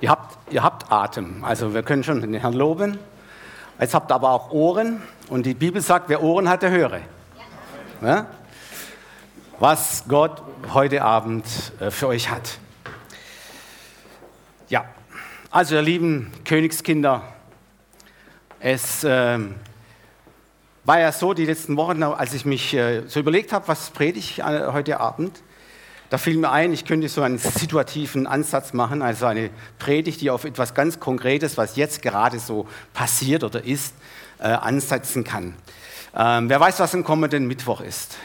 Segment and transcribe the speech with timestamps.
[0.00, 2.98] Ihr habt, ihr habt Atem, also wir können schon den Herrn loben.
[3.80, 7.00] Jetzt habt ihr aber auch Ohren und die Bibel sagt, wer Ohren hat, der höre.
[8.00, 8.26] Ja?
[9.58, 10.40] Was Gott
[10.72, 11.46] heute Abend
[11.80, 12.58] äh, für euch hat.
[14.68, 14.84] Ja,
[15.50, 17.22] also ihr lieben Königskinder,
[18.60, 19.38] es äh,
[20.84, 24.20] war ja so die letzten Wochen, als ich mich äh, so überlegt habe, was predige
[24.20, 25.42] ich äh, heute Abend,
[26.10, 30.30] da fiel mir ein, ich könnte so einen situativen Ansatz machen, also eine Predigt, die
[30.30, 33.94] auf etwas ganz Konkretes, was jetzt gerade so passiert oder ist,
[34.38, 35.54] äh, ansetzen kann.
[36.16, 38.16] Ähm, wer weiß, was am kommenden Mittwoch ist?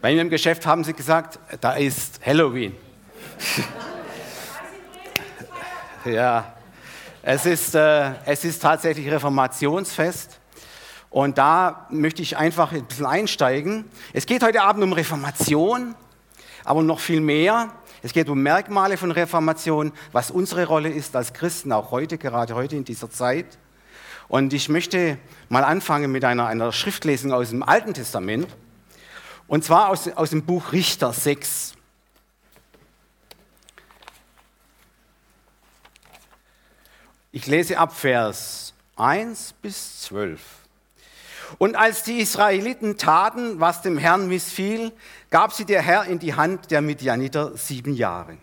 [0.00, 2.76] Bei mir im Geschäft haben sie gesagt, da ist Halloween.
[6.04, 6.54] ja,
[7.22, 10.35] es ist, äh, es ist tatsächlich Reformationsfest.
[11.16, 13.86] Und da möchte ich einfach ein bisschen einsteigen.
[14.12, 15.94] Es geht heute Abend um Reformation,
[16.62, 17.72] aber noch viel mehr.
[18.02, 22.54] Es geht um Merkmale von Reformation, was unsere Rolle ist als Christen, auch heute, gerade
[22.54, 23.46] heute in dieser Zeit.
[24.28, 25.16] Und ich möchte
[25.48, 28.46] mal anfangen mit einer, einer Schriftlesung aus dem Alten Testament.
[29.48, 31.76] Und zwar aus, aus dem Buch Richter 6.
[37.32, 40.65] Ich lese ab Vers 1 bis 12.
[41.58, 44.92] Und als die Israeliten taten, was dem Herrn missfiel,
[45.30, 48.36] gab sie der Herr in die Hand der Midianiter sieben Jahre.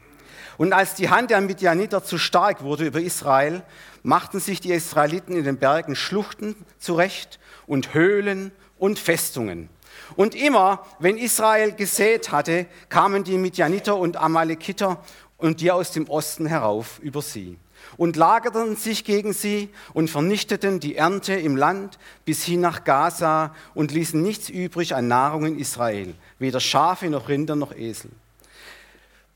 [0.57, 3.63] Und als die Hand der Midianiter zu stark wurde über Israel,
[4.03, 9.69] machten sich die Israeliten in den Bergen Schluchten zurecht und Höhlen und Festungen.
[10.15, 15.03] Und immer, wenn Israel gesät hatte, kamen die Midianiter und Amalekiter
[15.37, 17.57] und die aus dem Osten herauf über sie
[17.97, 23.53] und lagerten sich gegen sie und vernichteten die Ernte im Land bis hin nach Gaza
[23.73, 28.11] und ließen nichts übrig an Nahrung in Israel, weder Schafe noch Rinder noch Esel.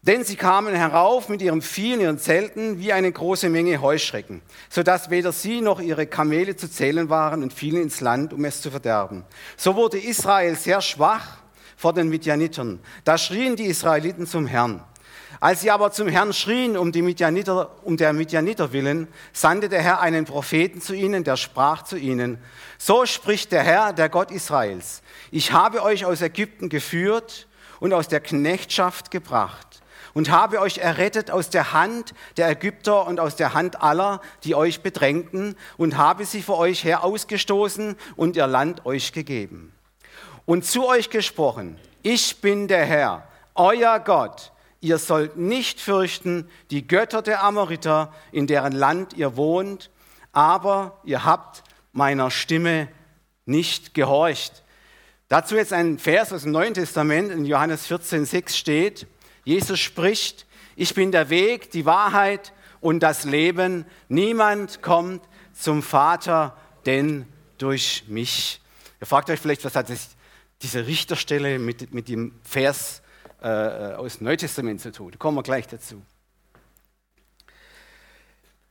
[0.07, 4.41] Denn sie kamen herauf mit ihrem Vieh in ihren Zelten wie eine große Menge Heuschrecken,
[4.69, 8.61] sodass weder sie noch ihre Kamele zu zählen waren und fielen ins Land, um es
[8.61, 9.25] zu verderben.
[9.57, 11.39] So wurde Israel sehr schwach
[11.75, 12.79] vor den Midianitern.
[13.03, 14.81] Da schrien die Israeliten zum Herrn.
[15.39, 19.81] Als sie aber zum Herrn schrien, um, die Midianiter, um der Midianiter willen, sandte der
[19.81, 22.39] Herr einen Propheten zu ihnen, der sprach zu ihnen,
[22.77, 27.47] so spricht der Herr, der Gott Israels, ich habe euch aus Ägypten geführt
[27.79, 29.81] und aus der Knechtschaft gebracht
[30.17, 34.55] und habe euch errettet aus der Hand der Ägypter und aus der Hand aller, die
[34.55, 39.73] euch bedrängten, und habe sie vor euch her ausgestoßen und ihr Land euch gegeben.
[40.47, 46.87] Und zu euch gesprochen, ich bin der Herr, euer Gott, ihr sollt nicht fürchten die
[46.87, 49.89] Götter der Amoriter, in deren Land ihr wohnt,
[50.31, 52.87] aber ihr habt meiner Stimme
[53.45, 54.63] nicht gehorcht.
[55.29, 59.07] Dazu jetzt ein Vers aus dem Neuen Testament, in Johannes 14, 6 steht,
[59.43, 60.45] Jesus spricht,
[60.75, 63.85] ich bin der Weg, die Wahrheit und das Leben.
[64.09, 65.23] Niemand kommt
[65.53, 66.55] zum Vater,
[66.85, 67.25] denn
[67.57, 68.61] durch mich.
[69.01, 69.87] Ihr fragt euch vielleicht, was hat
[70.61, 73.01] diese Richterstelle mit, mit dem Vers
[73.41, 75.11] äh, äh, aus dem Neutestament zu tun.
[75.11, 76.01] Da kommen wir gleich dazu.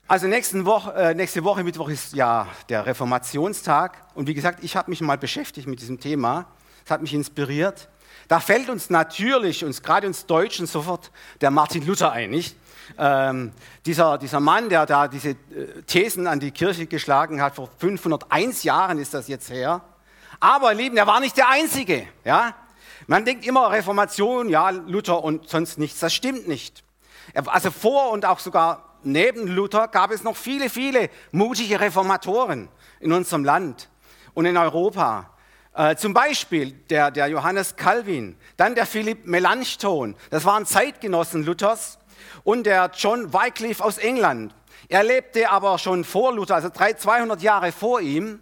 [0.09, 3.97] Also nächste Woche, äh, nächste Woche, Mittwoch ist ja der Reformationstag.
[4.15, 6.47] Und wie gesagt, ich habe mich mal beschäftigt mit diesem Thema.
[6.84, 7.88] Es hat mich inspiriert.
[8.28, 11.10] Da fällt uns natürlich, uns gerade uns Deutschen, sofort
[11.41, 12.56] der Martin Luther ein, nicht?
[12.98, 13.53] Ähm,
[13.84, 18.62] dieser, dieser Mann, der da diese äh, Thesen an die Kirche geschlagen hat, vor 501
[18.62, 19.81] Jahren ist das jetzt her.
[20.41, 22.06] Aber, ihr Lieben, er war nicht der Einzige.
[22.25, 22.54] Ja?
[23.06, 26.00] Man denkt immer Reformation, ja, Luther und sonst nichts.
[26.00, 26.82] Das stimmt nicht.
[27.34, 32.68] Also vor und auch sogar neben Luther gab es noch viele, viele mutige Reformatoren
[33.00, 33.88] in unserem Land
[34.34, 35.30] und in Europa.
[35.74, 41.98] Äh, zum Beispiel der, der Johannes Calvin, dann der Philipp Melanchthon, das waren Zeitgenossen Luthers,
[42.44, 44.54] und der John Wycliffe aus England.
[44.88, 48.40] Er lebte aber schon vor Luther, also 200 Jahre vor ihm.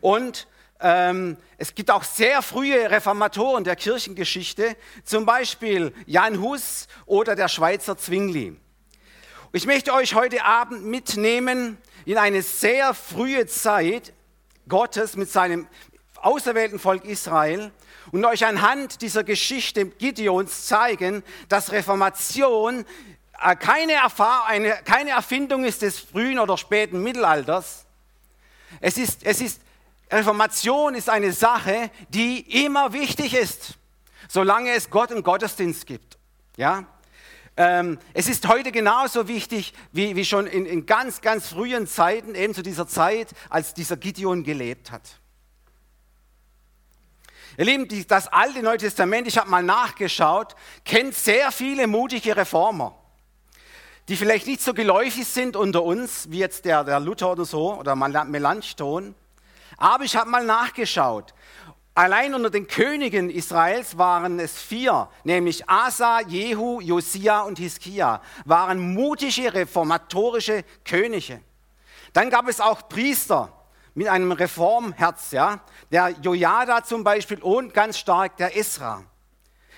[0.00, 0.46] Und
[0.84, 7.48] ähm, es gibt auch sehr frühe Reformatoren der Kirchengeschichte, zum Beispiel Jan Hus oder der
[7.48, 8.54] Schweizer Zwingli.
[9.54, 14.12] Ich möchte euch heute Abend mitnehmen in eine sehr frühe Zeit
[14.68, 15.68] Gottes mit seinem
[16.16, 17.72] auserwählten Volk Israel
[18.12, 22.84] und euch anhand dieser Geschichte Gideons zeigen, dass Reformation
[23.42, 27.86] äh, keine, Erfahrung, eine, keine Erfindung ist des frühen oder späten Mittelalters.
[28.80, 29.63] Es ist, es ist
[30.10, 33.74] Reformation ist eine Sache, die immer wichtig ist,
[34.28, 36.18] solange es Gott und Gottesdienst gibt.
[36.56, 36.86] Ja?
[37.56, 42.34] Ähm, es ist heute genauso wichtig wie, wie schon in, in ganz, ganz frühen Zeiten,
[42.34, 45.20] eben zu dieser Zeit, als dieser Gideon gelebt hat.
[47.56, 52.98] Ihr Lieben, das alte Neue Testament, ich habe mal nachgeschaut, kennt sehr viele mutige Reformer,
[54.08, 57.74] die vielleicht nicht so geläufig sind unter uns, wie jetzt der, der Luther oder so,
[57.74, 59.14] oder Melanchthon.
[59.76, 61.34] Aber ich habe mal nachgeschaut.
[61.96, 68.94] Allein unter den Königen Israels waren es vier, nämlich Asa, Jehu, Josia und Hiskia, waren
[68.94, 71.40] mutige reformatorische Könige.
[72.12, 73.52] Dann gab es auch Priester
[73.94, 75.60] mit einem Reformherz, ja,
[75.92, 79.04] der Jojada zum Beispiel und ganz stark der Esra.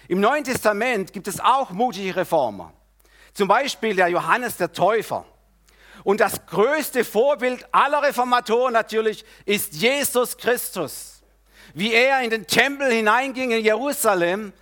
[0.08, 2.72] Im Neuen Testament gibt es auch mutige Reformer,
[3.34, 5.26] zum Beispiel der Johannes der Täufer.
[6.06, 11.16] Und das größte Vorbild aller Reformatoren natürlich ist Jesus Christus
[11.76, 14.54] wie er in den Tempel hineinging in Jerusalem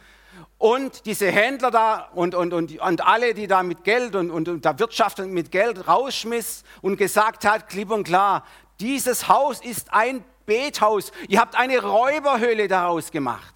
[0.59, 4.49] und diese Händler da und, und, und, und alle, die da mit Geld und, und,
[4.49, 8.45] und da wirtschaften mit Geld rausschmiss und gesagt hat, klipp und klar,
[8.81, 11.13] dieses Haus ist ein Bethaus.
[11.29, 13.55] Ihr habt eine Räuberhöhle daraus gemacht.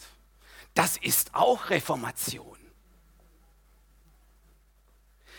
[0.74, 2.57] Das ist auch Reformation.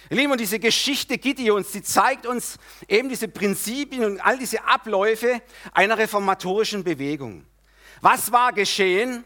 [0.10, 2.58] Lieben, und diese Geschichte Gideons, die zeigt uns
[2.88, 5.42] eben diese Prinzipien und all diese Abläufe
[5.72, 7.46] einer reformatorischen Bewegung.
[8.02, 9.24] Was war geschehen?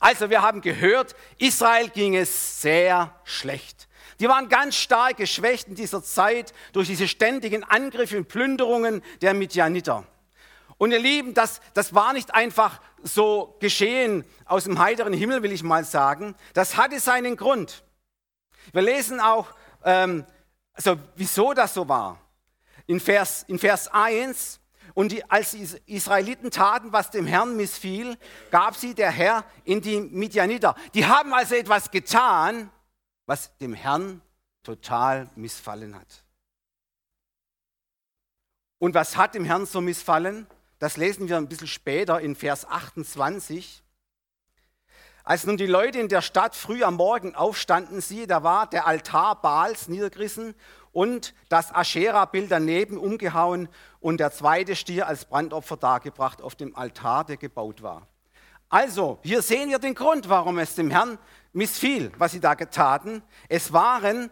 [0.00, 3.88] Also wir haben gehört, Israel ging es sehr schlecht.
[4.20, 9.32] Die waren ganz stark geschwächt in dieser Zeit durch diese ständigen Angriffe und Plünderungen der
[9.32, 10.06] Midianiter.
[10.76, 15.52] Und ihr Lieben, das, das war nicht einfach so geschehen aus dem heiteren Himmel, will
[15.52, 16.34] ich mal sagen.
[16.54, 17.84] Das hatte seinen Grund.
[18.72, 20.24] Wir lesen auch, ähm,
[20.72, 22.18] also wieso das so war.
[22.86, 24.60] In Vers, in Vers 1,
[24.94, 28.18] und die, als die Israeliten taten, was dem Herrn missfiel,
[28.50, 30.74] gab sie der Herr in die Midianiter.
[30.94, 32.70] Die haben also etwas getan,
[33.26, 34.20] was dem Herrn
[34.62, 36.24] total missfallen hat.
[38.78, 40.46] Und was hat dem Herrn so missfallen?
[40.78, 43.81] Das lesen wir ein bisschen später in Vers 28.
[45.24, 48.88] Als nun die Leute in der Stadt früh am Morgen aufstanden, siehe, da war der
[48.88, 50.54] Altar Baals niedergerissen
[50.90, 53.68] und das Aschera-Bild daneben umgehauen
[54.00, 58.08] und der zweite Stier als Brandopfer dargebracht auf dem Altar, der gebaut war.
[58.68, 61.18] Also, hier sehen wir den Grund, warum es dem Herrn
[61.52, 63.22] missfiel, was sie da getaten.
[63.48, 64.28] Es waren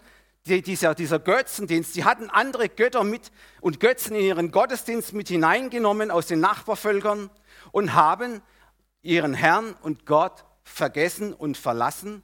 [0.46, 5.28] die, dieser, dieser Götzendienst, sie hatten andere Götter mit und Götzen in ihren Gottesdienst mit
[5.28, 7.30] hineingenommen aus den Nachbarvölkern
[7.70, 8.42] und haben
[9.02, 12.22] ihren Herrn und Gott vergessen und verlassen,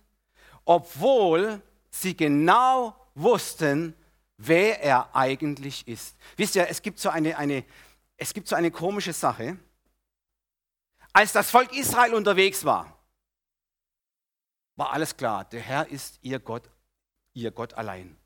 [0.64, 3.94] obwohl sie genau wussten,
[4.36, 6.16] wer er eigentlich ist.
[6.36, 7.64] Wisst ihr, es gibt so eine, eine,
[8.16, 9.58] es gibt so eine komische Sache.
[11.12, 12.96] Als das Volk Israel unterwegs war,
[14.76, 16.68] war alles klar, der Herr ist ihr Gott,
[17.32, 18.16] ihr Gott allein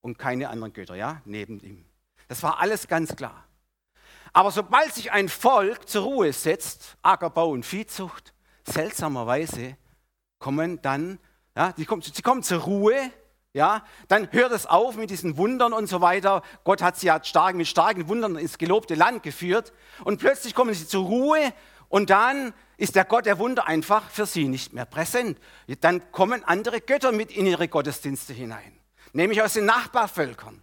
[0.00, 1.84] und keine anderen Götter, ja, neben ihm.
[2.26, 3.44] Das war alles ganz klar.
[4.32, 8.32] Aber sobald sich ein Volk zur Ruhe setzt, Ackerbau und Viehzucht,
[8.64, 9.76] seltsamerweise
[10.38, 11.18] kommen dann,
[11.56, 13.10] ja, die kommen, sie kommen zur Ruhe
[13.52, 16.42] ja, dann hört es auf mit diesen Wundern und so weiter.
[16.62, 19.72] Gott hat sie ja stark, mit starken Wundern ins gelobte Land geführt.
[20.04, 21.52] Und plötzlich kommen sie zur Ruhe
[21.88, 25.38] und dann ist der Gott der Wunder einfach für sie nicht mehr präsent.
[25.80, 28.78] Dann kommen andere Götter mit in ihre Gottesdienste hinein,
[29.12, 30.62] nämlich aus den Nachbarvölkern.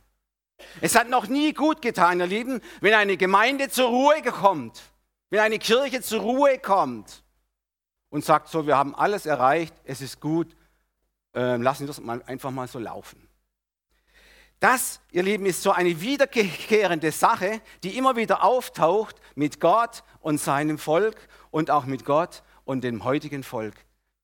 [0.80, 4.82] Es hat noch nie gut getan, ihr Lieben, wenn eine Gemeinde zur Ruhe kommt,
[5.30, 7.22] wenn eine Kirche zur Ruhe kommt
[8.10, 10.56] und sagt so, wir haben alles erreicht, es ist gut,
[11.36, 13.28] äh, lassen wir das mal einfach mal so laufen.
[14.60, 20.40] Das, ihr Lieben, ist so eine wiederkehrende Sache, die immer wieder auftaucht mit Gott und
[20.40, 21.16] seinem Volk
[21.52, 23.76] und auch mit Gott und dem heutigen Volk,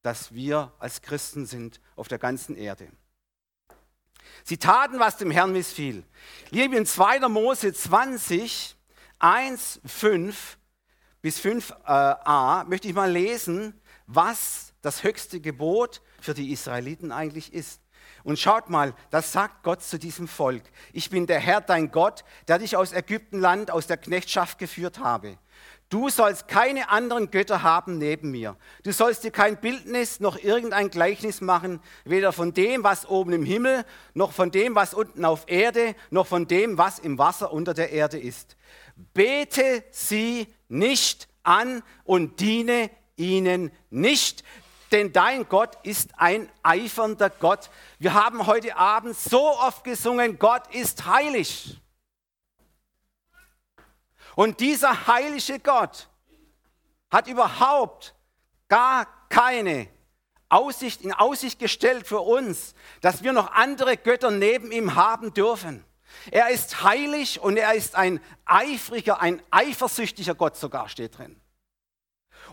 [0.02, 2.90] das wir als Christen sind auf der ganzen Erde.
[4.44, 6.04] Sie taten, was dem Herrn missfiel.
[6.50, 7.20] Liebe in 2.
[7.30, 8.76] Mose 20,
[9.20, 10.58] 1, 5
[11.24, 13.74] bis 5a möchte ich mal lesen,
[14.08, 17.80] was das höchste Gebot für die Israeliten eigentlich ist.
[18.26, 20.64] Und schaut mal, das sagt Gott zu diesem Volk.
[20.92, 25.38] Ich bin der Herr, dein Gott, der dich aus Ägyptenland, aus der Knechtschaft geführt habe.
[25.88, 28.58] Du sollst keine anderen Götter haben neben mir.
[28.84, 33.46] Du sollst dir kein Bildnis noch irgendein Gleichnis machen, weder von dem, was oben im
[33.46, 37.74] Himmel, noch von dem, was unten auf Erde, noch von dem, was im Wasser unter
[37.74, 38.58] der Erde ist.
[39.14, 44.44] Bete sie nicht an und diene ihnen nicht,
[44.92, 47.70] denn dein Gott ist ein eifernder Gott.
[48.00, 51.80] Wir haben heute Abend so oft gesungen, Gott ist heilig.
[54.36, 56.10] Und dieser heilige Gott
[57.12, 58.16] hat überhaupt
[58.68, 59.88] gar keine
[60.50, 65.84] Aussicht in Aussicht gestellt für uns, dass wir noch andere Götter neben ihm haben dürfen.
[66.32, 71.40] Er ist heilig und er ist ein eifriger, ein eifersüchtiger Gott sogar steht drin.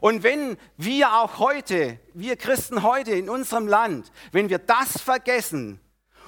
[0.01, 5.81] Und wenn wir auch heute, wir Christen heute in unserem Land, wenn wir das vergessen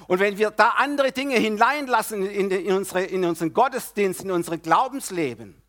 [0.07, 4.57] und wenn wir da andere Dinge hineinlassen in, in, unsere, in unseren Gottesdienst, in unser
[4.57, 5.61] Glaubensleben,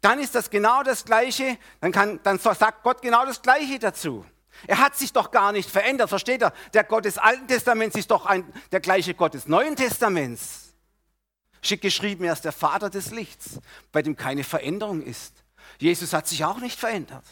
[0.00, 4.24] dann ist das genau das Gleiche, dann, kann, dann sagt Gott genau das Gleiche dazu.
[4.66, 6.52] Er hat sich doch gar nicht verändert, versteht er?
[6.74, 10.61] Der Gott des Alten Testaments ist doch ein, der gleiche Gott des Neuen Testaments.
[11.62, 13.60] Schick geschrieben, er ist der Vater des Lichts,
[13.92, 15.44] bei dem keine Veränderung ist.
[15.78, 17.24] Jesus hat sich auch nicht verändert.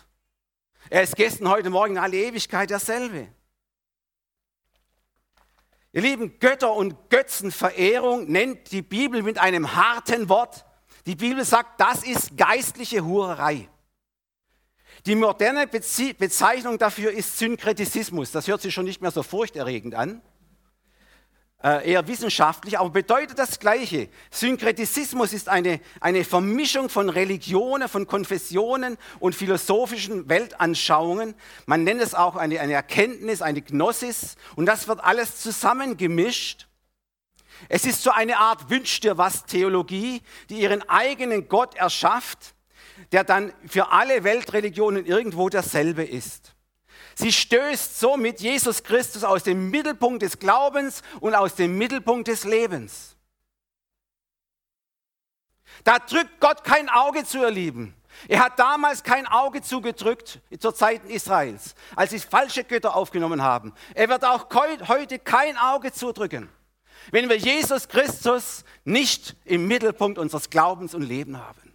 [0.88, 3.28] Er ist gestern, heute Morgen, alle Ewigkeit derselbe.
[5.92, 10.64] Ihr Lieben, Götter- und Götzenverehrung nennt die Bibel mit einem harten Wort.
[11.06, 13.68] Die Bibel sagt, das ist geistliche Hurerei.
[15.06, 18.30] Die moderne Bezeichnung dafür ist Synkretismus.
[18.30, 20.22] Das hört sich schon nicht mehr so furchterregend an
[21.62, 24.08] äh, eher wissenschaftlich, aber bedeutet das Gleiche.
[24.30, 31.34] Synkretismus ist eine, eine Vermischung von Religionen, von Konfessionen und philosophischen Weltanschauungen.
[31.66, 36.66] Man nennt es auch eine, eine Erkenntnis, eine Gnosis und das wird alles zusammengemischt.
[37.68, 42.54] Es ist so eine Art Wünsch dir was Theologie, die ihren eigenen Gott erschafft,
[43.12, 46.54] der dann für alle Weltreligionen irgendwo derselbe ist.
[47.20, 52.44] Sie stößt somit Jesus Christus aus dem Mittelpunkt des Glaubens und aus dem Mittelpunkt des
[52.44, 53.14] Lebens.
[55.84, 57.94] Da drückt Gott kein Auge zu, ihr Lieben.
[58.26, 63.74] Er hat damals kein Auge zugedrückt zur Zeit Israels, als sie falsche Götter aufgenommen haben.
[63.94, 64.46] Er wird auch
[64.88, 66.48] heute kein Auge zudrücken,
[67.10, 71.69] wenn wir Jesus Christus nicht im Mittelpunkt unseres Glaubens und Lebens haben.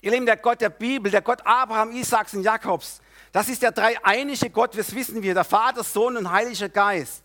[0.00, 3.00] Ihr Lieben, der Gott der Bibel, der Gott Abraham, Isaaks und Jakobs,
[3.32, 7.22] das ist der dreieinige Gott, das wissen wir, der Vater, Sohn und Heiliger Geist.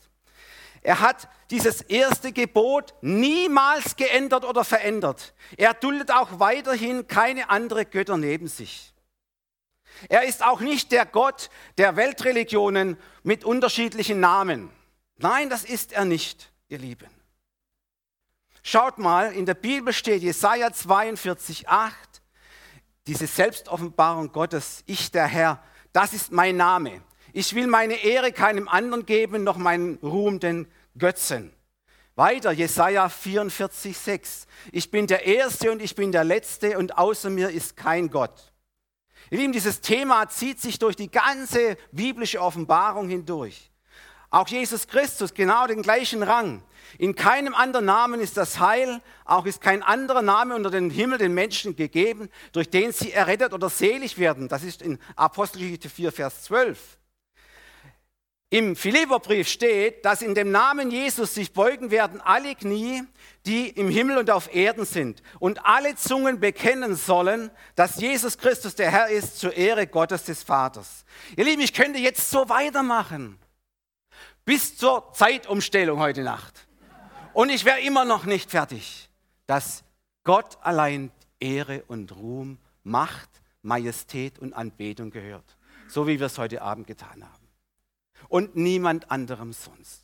[0.81, 5.33] Er hat dieses erste Gebot niemals geändert oder verändert.
[5.55, 8.93] Er duldet auch weiterhin keine andere Götter neben sich.
[10.09, 14.69] Er ist auch nicht der Gott der Weltreligionen mit unterschiedlichen Namen.
[15.17, 17.09] Nein, das ist er nicht, ihr Lieben.
[18.61, 22.12] Schaut mal, in der Bibel steht Jesaja 42, 8,
[23.07, 27.01] diese Selbstoffenbarung Gottes, ich der Herr, das ist mein Name.
[27.33, 30.67] Ich will meine Ehre keinem anderen geben, noch meinen Ruhm den
[30.97, 31.53] Götzen.
[32.15, 34.47] Weiter, Jesaja 44, 6.
[34.71, 38.53] Ich bin der Erste und ich bin der Letzte und außer mir ist kein Gott.
[39.31, 43.71] Ihr Lieben, dieses Thema zieht sich durch die ganze biblische Offenbarung hindurch.
[44.29, 46.63] Auch Jesus Christus, genau den gleichen Rang.
[46.97, 51.17] In keinem anderen Namen ist das Heil, auch ist kein anderer Name unter den Himmel
[51.17, 54.47] den Menschen gegeben, durch den sie errettet oder selig werden.
[54.47, 56.77] Das ist in Apostelgeschichte 4, Vers 12.
[58.53, 63.01] Im Philipperbrief steht, dass in dem Namen Jesus sich beugen werden alle Knie,
[63.47, 68.75] die im Himmel und auf Erden sind, und alle Zungen bekennen sollen, dass Jesus Christus
[68.75, 71.03] der Herr ist, zur Ehre Gottes des Vaters.
[71.35, 73.39] Ihr Lieben, ich könnte jetzt so weitermachen,
[74.45, 76.67] bis zur Zeitumstellung heute Nacht.
[77.33, 79.09] Und ich wäre immer noch nicht fertig,
[79.47, 79.83] dass
[80.23, 83.29] Gott allein Ehre und Ruhm, Macht,
[83.63, 85.57] Majestät und Anbetung gehört.
[85.87, 87.47] So wie wir es heute Abend getan haben.
[88.29, 90.02] Und niemand anderem sonst.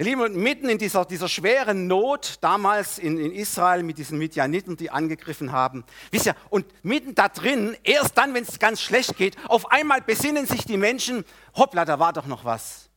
[0.00, 4.16] Ihr Lieben, und mitten in dieser, dieser schweren Not damals in, in, Israel mit diesen
[4.16, 8.80] Midianiten, die angegriffen haben, wisst ihr, und mitten da drin, erst dann, wenn es ganz
[8.80, 11.24] schlecht geht, auf einmal besinnen sich die Menschen,
[11.56, 12.90] hoppla, da war doch noch was.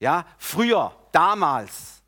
[0.00, 2.02] Ja, früher, damals,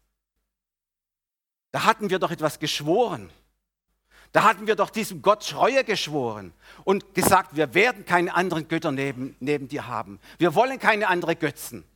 [1.73, 3.31] da hatten wir doch etwas geschworen.
[4.33, 6.52] Da hatten wir doch diesem Gott Treue geschworen
[6.85, 10.21] und gesagt, wir werden keine anderen Götter neben, neben dir haben.
[10.37, 11.87] Wir wollen keine anderen Götzen.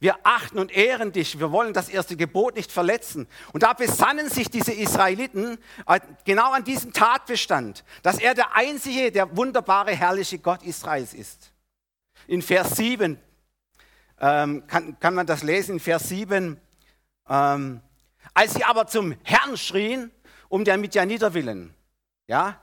[0.00, 1.40] Wir achten und ehren dich.
[1.40, 3.26] Wir wollen das erste Gebot nicht verletzen.
[3.52, 9.10] Und da besannen sich diese Israeliten äh, genau an diesem Tatbestand, dass er der einzige,
[9.10, 11.52] der wunderbare, herrliche Gott Israels ist.
[12.28, 13.18] In Vers 7
[14.20, 16.60] ähm, kann, kann man das lesen, in Vers 7.
[17.28, 17.80] Ähm,
[18.34, 20.12] als sie aber zum Herrn schrien,
[20.48, 21.74] um der Midianiter willen,
[22.26, 22.60] ja,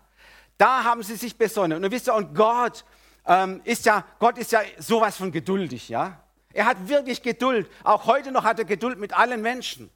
[0.57, 1.83] da haben sie sich besonnen.
[1.83, 2.85] Und wisst ihr, und Gott
[3.25, 6.21] ähm, ist ja, Gott ist ja sowas von geduldig, ja.
[6.55, 7.69] Er hat wirklich Geduld.
[7.83, 9.91] Auch heute noch hat er Geduld mit allen Menschen.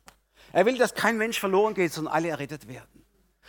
[0.52, 3.06] Er will, dass kein Mensch verloren geht, sondern alle errettet werden.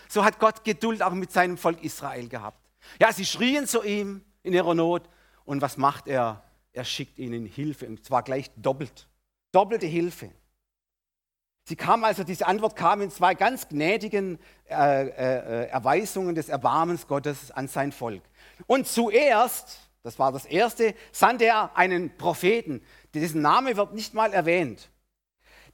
[0.09, 2.71] So hat Gott Geduld auch mit seinem Volk Israel gehabt.
[3.01, 5.03] Ja, sie schrien zu ihm in ihrer Not.
[5.45, 6.45] Und was macht er?
[6.73, 7.89] Er schickt ihnen Hilfe.
[7.89, 9.09] Und zwar gleich doppelt.
[9.51, 10.31] Doppelte Hilfe.
[11.65, 14.39] Sie kam also, diese Antwort kam in zwei ganz gnädigen
[14.69, 18.23] äh, äh, Erweisungen des Erbarmens Gottes an sein Volk.
[18.69, 22.83] Und zuerst, das war das erste, sandte er einen Propheten,
[23.15, 24.91] dessen Name wird nicht mal erwähnt.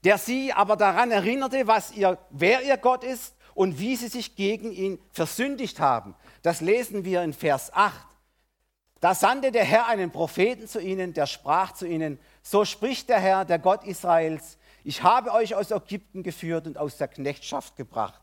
[0.05, 4.37] der sie aber daran erinnerte, was ihr, wer ihr Gott ist und wie sie sich
[4.37, 6.15] gegen ihn versündigt haben.
[6.43, 8.07] Das lesen wir in Vers 8.
[9.01, 13.19] Da sandte der Herr einen Propheten zu ihnen, der sprach zu ihnen, so spricht der
[13.19, 18.23] Herr, der Gott Israels, ich habe euch aus Ägypten geführt und aus der Knechtschaft gebracht.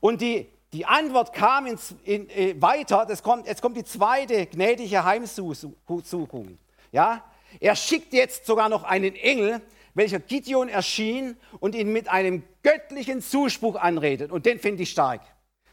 [0.00, 4.44] Und die, die Antwort kam ins, in, äh, weiter, das kommt, jetzt kommt die zweite
[4.44, 6.58] gnädige Heimsuchung.
[6.90, 7.24] Ja?
[7.60, 9.60] Er schickt jetzt sogar noch einen Engel,
[9.94, 14.32] welcher Gideon erschien und ihn mit einem göttlichen Zuspruch anredet.
[14.32, 15.20] Und den finde ich stark.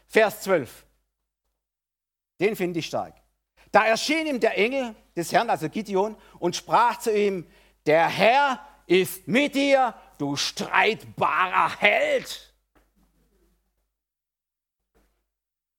[0.06, 0.84] Vers 12.
[2.40, 3.14] Den finde ich stark.
[3.72, 7.46] Da erschien ihm der Engel des Herrn, also Gideon, und sprach zu ihm,
[7.86, 12.54] der Herr ist mit dir, du streitbarer Held.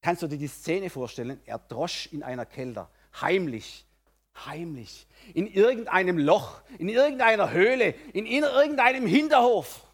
[0.00, 1.40] Kannst du dir die Szene vorstellen?
[1.44, 2.90] Er drosch in einer Kelder,
[3.20, 3.86] heimlich,
[4.34, 9.86] heimlich, in irgendeinem Loch, in irgendeiner Höhle, in irgendeinem Hinterhof,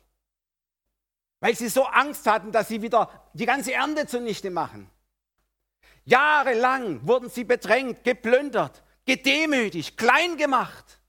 [1.40, 4.90] weil sie so Angst hatten, dass sie wieder die ganze Ernte zunichte machen.
[6.04, 11.00] Jahrelang wurden sie bedrängt, geplündert, gedemütigt, klein gemacht,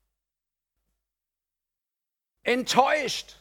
[2.43, 3.37] enttäuscht.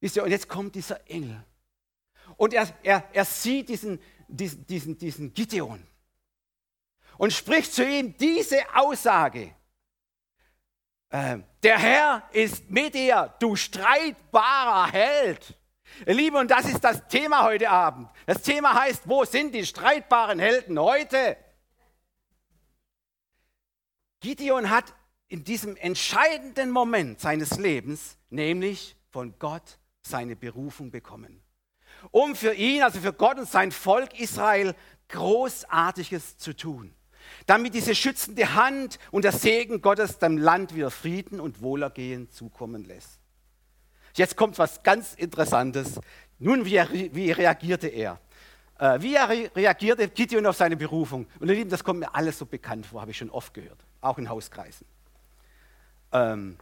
[0.00, 1.42] Und jetzt kommt dieser Engel.
[2.36, 5.84] Und er, er, er sieht diesen, diesen, diesen, diesen Gideon
[7.18, 9.54] und spricht zu ihm diese Aussage.
[11.10, 15.54] Äh, der Herr ist mit dir, du streitbarer Held.
[16.06, 18.08] Ihr Lieben, und das ist das Thema heute Abend.
[18.26, 21.36] Das Thema heißt, wo sind die streitbaren Helden heute?
[24.20, 24.94] Gideon hat
[25.28, 31.42] in diesem entscheidenden Moment seines Lebens, nämlich von Gott, seine Berufung bekommen.
[32.10, 34.74] Um für ihn, also für Gott und sein Volk Israel,
[35.08, 36.94] Großartiges zu tun.
[37.48, 42.84] Damit diese schützende Hand und der Segen Gottes dem Land wieder Frieden und Wohlergehen zukommen
[42.84, 43.20] lässt.
[44.12, 45.98] Jetzt kommt was ganz Interessantes.
[46.38, 48.20] Nun, wie, wie reagierte er?
[48.78, 51.26] Äh, wie er reagierte Gideon auf seine Berufung?
[51.40, 53.78] Und ihr Lieben, das kommt mir alles so bekannt vor, habe ich schon oft gehört,
[54.02, 54.86] auch in Hauskreisen.
[56.12, 56.58] Ähm,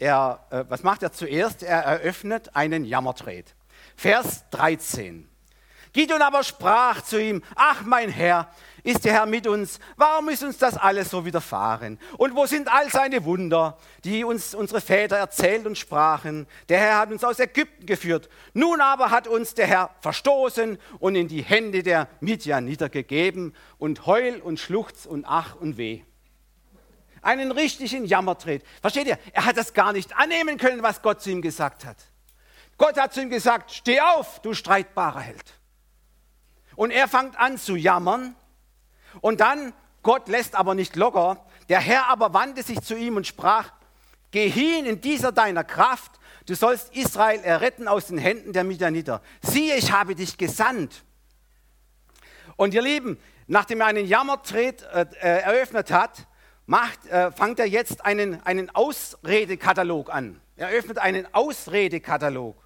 [0.00, 1.62] er, äh, was macht er zuerst?
[1.62, 3.54] Er eröffnet einen Jammertret.
[3.94, 5.28] Vers 13.
[5.92, 8.48] Gideon aber sprach zu ihm, ach mein Herr,
[8.84, 9.80] ist der Herr mit uns?
[9.96, 11.98] Warum ist uns das alles so widerfahren?
[12.18, 16.46] Und wo sind all seine Wunder, die uns unsere Väter erzählt und sprachen?
[16.68, 18.28] Der Herr hat uns aus Ägypten geführt.
[18.52, 24.04] Nun aber hat uns der Herr verstoßen und in die Hände der Midianiter gegeben und
[24.04, 26.02] Heul und Schluchz und Ach und Weh.
[27.22, 28.62] Einen richtigen Jammertritt.
[28.82, 29.18] Versteht ihr?
[29.32, 31.96] Er hat das gar nicht annehmen können, was Gott zu ihm gesagt hat.
[32.76, 35.54] Gott hat zu ihm gesagt, steh auf, du streitbarer Held.
[36.76, 38.36] Und er fängt an zu jammern.
[39.20, 39.72] Und dann,
[40.02, 41.44] Gott lässt aber nicht locker.
[41.68, 43.72] Der Herr aber wandte sich zu ihm und sprach,
[44.30, 46.12] geh hin in dieser deiner Kraft.
[46.46, 49.22] Du sollst Israel erretten aus den Händen der Midianiter.
[49.42, 51.04] Siehe, ich habe dich gesandt.
[52.56, 56.26] Und ihr Lieben, nachdem er einen Jammertret äh, äh eröffnet hat,
[56.66, 60.40] macht, äh, fängt er jetzt einen, einen Ausredekatalog an.
[60.56, 62.56] Er öffnet einen Ausredekatalog.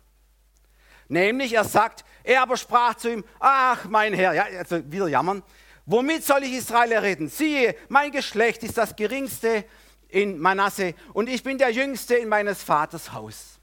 [1.09, 5.43] Nämlich, er sagt, er aber sprach zu ihm, ach mein Herr, ja, also wieder jammern,
[5.89, 7.29] womit soll ich Israel erretten?
[7.29, 9.65] Siehe, mein Geschlecht ist das geringste
[10.09, 13.59] in Manasse und ich bin der jüngste in meines Vaters Haus.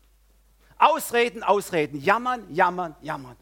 [0.77, 3.37] Ausreden, ausreden, jammern, jammern, jammern.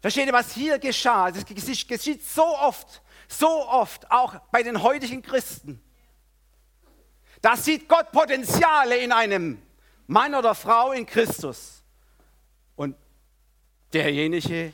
[0.00, 1.32] Versteht ihr, was hier geschah?
[1.32, 5.82] Das geschieht so oft, so oft, auch bei den heutigen Christen.
[7.42, 9.60] Da sieht Gott Potenziale in einem
[10.06, 11.82] Mann oder Frau in Christus.
[13.92, 14.72] Derjenige,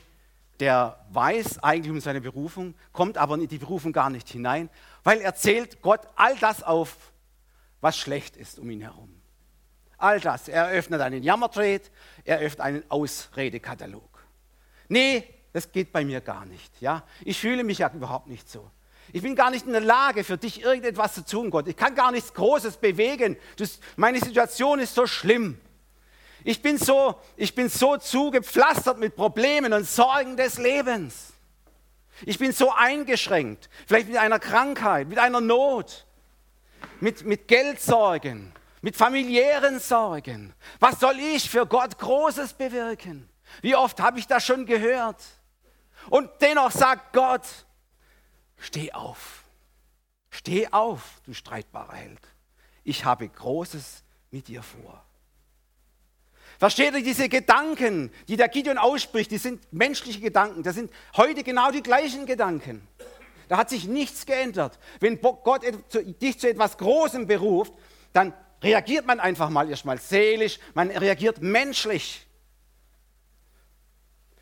[0.59, 4.69] der weiß eigentlich um seine Berufung, kommt aber in die Berufung gar nicht hinein,
[5.03, 7.11] weil er zählt Gott all das auf,
[7.81, 9.09] was schlecht ist um ihn herum.
[9.97, 10.47] All das.
[10.47, 11.91] Er öffnet einen Jammertret,
[12.23, 14.25] er öffnet einen Ausredekatalog.
[14.89, 16.81] Nee, das geht bei mir gar nicht.
[16.81, 17.03] Ja?
[17.23, 18.69] Ich fühle mich ja überhaupt nicht so.
[19.11, 21.67] Ich bin gar nicht in der Lage, für dich irgendetwas zu tun, Gott.
[21.67, 23.37] Ich kann gar nichts Großes bewegen.
[23.57, 25.59] Das, meine Situation ist so schlimm.
[26.43, 31.33] Ich bin so, ich bin so zugepflastert mit Problemen und Sorgen des Lebens.
[32.25, 36.05] Ich bin so eingeschränkt, vielleicht mit einer Krankheit, mit einer Not,
[36.99, 40.53] mit, mit Geldsorgen, mit familiären Sorgen.
[40.79, 43.29] Was soll ich für Gott Großes bewirken?
[43.61, 45.21] Wie oft habe ich das schon gehört?
[46.09, 47.47] Und dennoch sagt Gott,
[48.57, 49.43] steh auf,
[50.29, 52.21] steh auf, du streitbarer Held.
[52.83, 55.03] Ich habe Großes mit dir vor.
[56.63, 60.63] Versteht ihr diese Gedanken, die der Gideon ausspricht, die sind menschliche Gedanken.
[60.63, 62.87] Das sind heute genau die gleichen Gedanken.
[63.49, 64.79] Da hat sich nichts geändert.
[65.01, 65.63] Wenn Gott
[66.21, 67.73] dich zu etwas Großem beruft,
[68.13, 72.25] dann reagiert man einfach mal erstmal seelisch, man reagiert menschlich.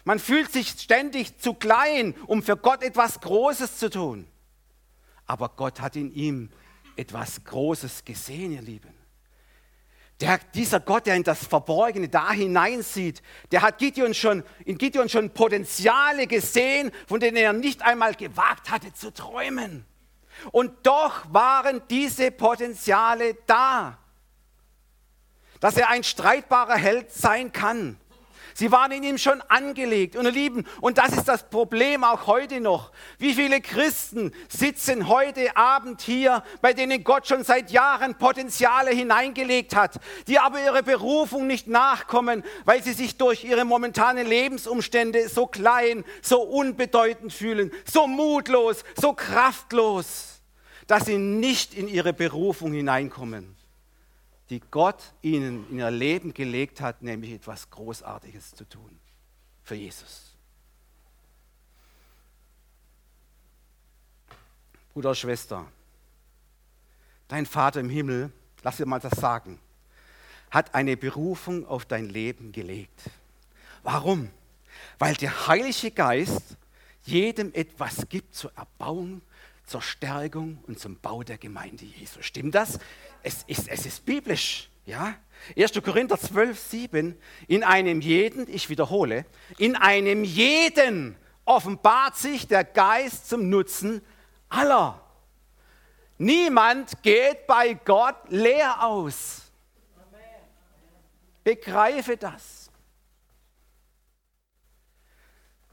[0.03, 4.27] Man fühlt sich ständig zu klein, um für Gott etwas Großes zu tun.
[5.25, 6.51] Aber Gott hat in ihm
[6.95, 9.00] etwas Großes gesehen, ihr Lieben.
[10.21, 15.09] Der, dieser Gott, der in das Verborgene da hineinsieht, der hat Gideon schon, in Gideon
[15.09, 19.85] schon Potenziale gesehen, von denen er nicht einmal gewagt hatte zu träumen.
[20.51, 23.97] Und doch waren diese Potenziale da,
[25.59, 27.97] dass er ein streitbarer Held sein kann.
[28.53, 30.15] Sie waren in ihm schon angelegt.
[30.15, 32.91] Und ihr Lieben, und das ist das Problem auch heute noch.
[33.17, 39.75] Wie viele Christen sitzen heute Abend hier, bei denen Gott schon seit Jahren Potenziale hineingelegt
[39.75, 45.47] hat, die aber ihrer Berufung nicht nachkommen, weil sie sich durch ihre momentanen Lebensumstände so
[45.47, 50.41] klein, so unbedeutend fühlen, so mutlos, so kraftlos,
[50.87, 53.60] dass sie nicht in ihre Berufung hineinkommen
[54.51, 58.99] die Gott ihnen in ihr Leben gelegt hat, nämlich etwas Großartiges zu tun
[59.63, 60.35] für Jesus.
[64.91, 65.65] Bruder, Schwester,
[67.29, 68.29] dein Vater im Himmel,
[68.61, 69.57] lass dir mal das sagen,
[70.49, 73.09] hat eine Berufung auf dein Leben gelegt.
[73.83, 74.29] Warum?
[74.99, 76.57] Weil der Heilige Geist
[77.03, 79.21] jedem etwas gibt zur Erbauung,
[79.71, 82.21] zur Stärkung und zum Bau der Gemeinde Jesu.
[82.21, 82.77] Stimmt das?
[83.23, 84.69] es ist, es ist biblisch.
[84.85, 85.15] Ja?
[85.57, 85.73] 1.
[85.83, 89.25] Korinther 12, 7, in einem jeden, ich wiederhole,
[89.57, 94.01] in einem jeden offenbart sich der Geist zum Nutzen
[94.49, 95.01] aller.
[96.17, 99.51] Niemand geht bei Gott leer aus.
[101.43, 102.60] Begreife das.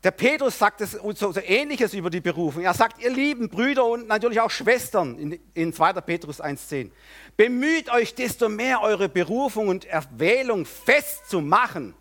[0.05, 2.63] Der Petrus sagt es so, so, ähnliches über die Berufung.
[2.63, 5.95] Er sagt, ihr lieben Brüder und natürlich auch Schwestern in, in 2.
[5.95, 6.93] Petrus 1,10,
[7.37, 11.95] bemüht euch desto mehr eure Berufung und Erwählung festzumachen.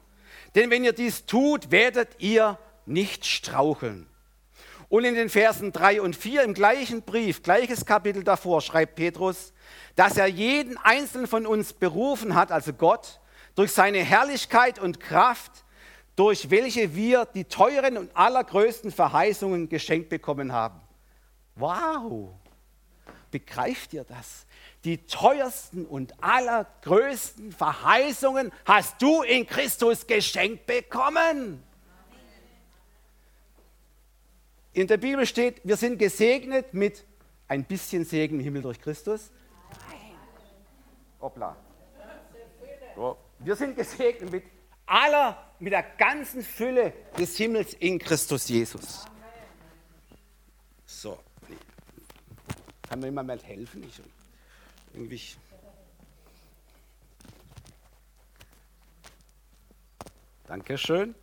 [0.53, 4.07] Denn wenn ihr dies tut, werdet ihr nicht straucheln.
[4.89, 9.53] Und in den Versen 3 und 4 im gleichen Brief, gleiches Kapitel davor, schreibt Petrus,
[9.95, 13.19] dass er jeden einzelnen von uns berufen hat, also Gott,
[13.55, 15.65] durch seine Herrlichkeit und Kraft,
[16.17, 20.81] durch welche wir die teuren und allergrößten Verheißungen geschenkt bekommen haben.
[21.55, 22.31] Wow!
[23.29, 24.47] Begreift ihr das?
[24.83, 31.63] Die teuersten und allergrößten Verheißungen hast du in Christus geschenkt bekommen.
[34.73, 37.05] In der Bibel steht, wir sind gesegnet mit
[37.47, 39.29] ein bisschen Segen im Himmel durch Christus.
[39.87, 40.15] Nein.
[41.21, 41.55] Hoppla.
[43.39, 44.56] Wir sind gesegnet mit
[44.87, 49.05] aller, mit der ganzen Fülle des Himmels in Christus Jesus.
[50.85, 51.19] So.
[52.89, 53.83] Kann mir jemand helfen?
[53.83, 54.01] Ich,
[54.93, 55.21] irgendwie.
[60.47, 61.13] Dankeschön.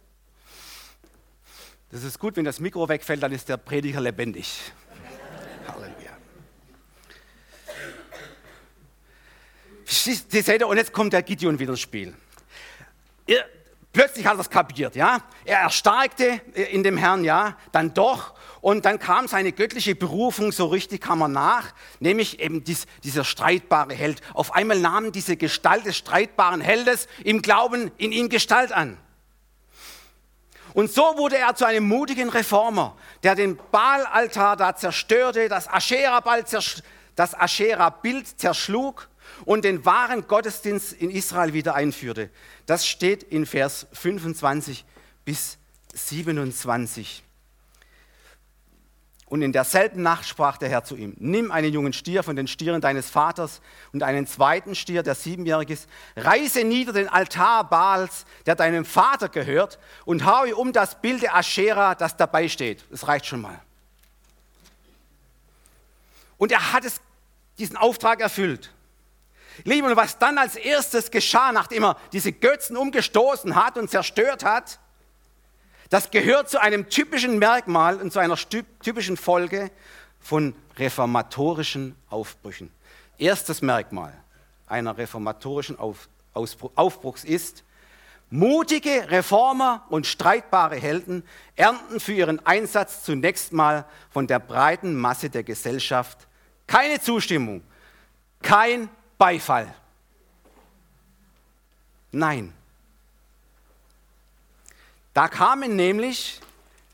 [1.90, 4.61] Das ist gut, wenn das Mikro wegfällt, dann ist der Prediger lebendig.
[5.66, 6.11] Halleluja.
[9.85, 12.14] Sie seht und jetzt kommt der Gideon wieder ins Spiel.
[13.27, 13.45] Ihr,
[13.93, 15.19] plötzlich hat er es kapiert, ja.
[15.45, 18.35] Er erstarkte in dem Herrn, ja, dann doch.
[18.61, 23.25] Und dann kam seine göttliche Berufung, so richtig kam er nach, nämlich eben dies, dieser
[23.25, 24.23] streitbare Held.
[24.33, 28.99] Auf einmal nahm diese Gestalt des streitbaren Heldes im Glauben in ihn Gestalt an.
[30.75, 36.49] Und so wurde er zu einem mutigen Reformer, der den Baalaltar da zerstörte, das Aschera-Bild
[37.17, 37.95] Aschera
[38.37, 39.09] zerschlug
[39.45, 42.31] und den wahren Gottesdienst in Israel wieder einführte.
[42.67, 44.85] Das steht in Vers 25
[45.25, 45.59] bis
[45.93, 47.23] 27.
[49.27, 52.47] Und in derselben Nacht sprach der Herr zu ihm, nimm einen jungen Stier von den
[52.47, 58.27] Stieren deines Vaters und einen zweiten Stier, der siebenjährig ist, reiße nieder den Altar Baals,
[58.47, 62.85] der deinem Vater gehört, und haue um das Bild der Aschera, das dabei steht.
[62.91, 63.61] Das reicht schon mal.
[66.37, 67.01] Und er hat es,
[67.59, 68.73] diesen Auftrag erfüllt.
[69.62, 74.45] Liebe, und was dann als erstes geschah, nachdem er diese Götzen umgestoßen hat und zerstört
[74.45, 74.81] hat,
[75.90, 79.71] das gehört zu einem typischen Merkmal und zu einer typischen Folge
[80.19, 82.73] von reformatorischen Aufbrüchen.
[83.19, 84.12] Erstes Merkmal
[84.67, 86.09] einer reformatorischen Auf,
[86.75, 87.62] Aufbruchs ist,
[88.31, 91.23] mutige Reformer und streitbare Helden
[91.55, 96.27] ernten für ihren Einsatz zunächst mal von der breiten Masse der Gesellschaft
[96.67, 97.62] keine Zustimmung,
[98.43, 99.74] kein Beifall.
[102.12, 102.53] Nein.
[105.12, 106.40] Da kamen nämlich,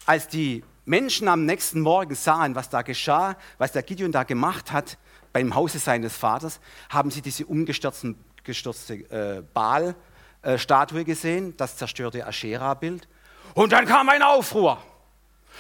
[0.07, 4.73] als die Menschen am nächsten Morgen sahen, was da geschah, was der Gideon da gemacht
[4.73, 4.99] hat,
[5.33, 13.09] beim Hause seines Vaters, haben sie diese umgestürzte äh, Baal-Statue gesehen, das zerstörte Aschera-Bild.
[13.55, 14.83] Und dann kam ein Aufruhr.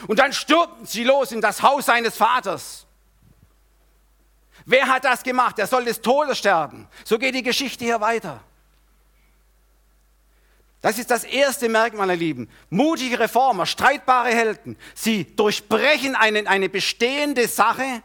[0.07, 2.87] Und dann stürmten sie los in das Haus seines Vaters.
[4.71, 5.59] Wer hat das gemacht?
[5.59, 6.87] Er soll des Todes sterben.
[7.05, 8.41] So geht die Geschichte hier weiter.
[10.81, 12.49] Das ist das erste Merkmal, meine Lieben.
[12.71, 14.77] Mutige Reformer, streitbare Helden.
[14.95, 18.05] Sie durchbrechen eine, eine bestehende Sache,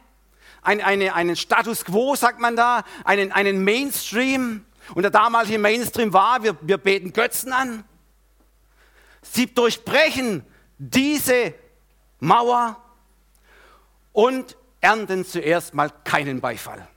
[0.64, 4.66] ein, eine, einen Status quo, sagt man da, einen, einen Mainstream.
[4.96, 7.84] Und der damalige Mainstream war, wir, wir beten Götzen an.
[9.22, 10.44] Sie durchbrechen
[10.80, 11.54] diese
[12.20, 12.82] Mauer
[14.14, 16.88] und ernten zuerst mal keinen Beifall.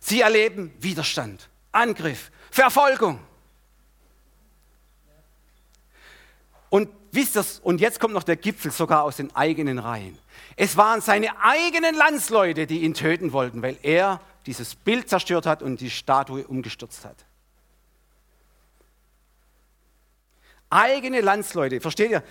[0.00, 3.20] Sie erleben Widerstand, Angriff, Verfolgung.
[6.70, 10.18] Und wisst ihr, und jetzt kommt noch der Gipfel sogar aus den eigenen Reihen.
[10.56, 15.62] Es waren seine eigenen Landsleute, die ihn töten wollten, weil er dieses Bild zerstört hat
[15.62, 17.16] und die Statue umgestürzt hat.
[20.72, 21.80] Eigene Landsleute.
[21.80, 22.22] Versteht ihr?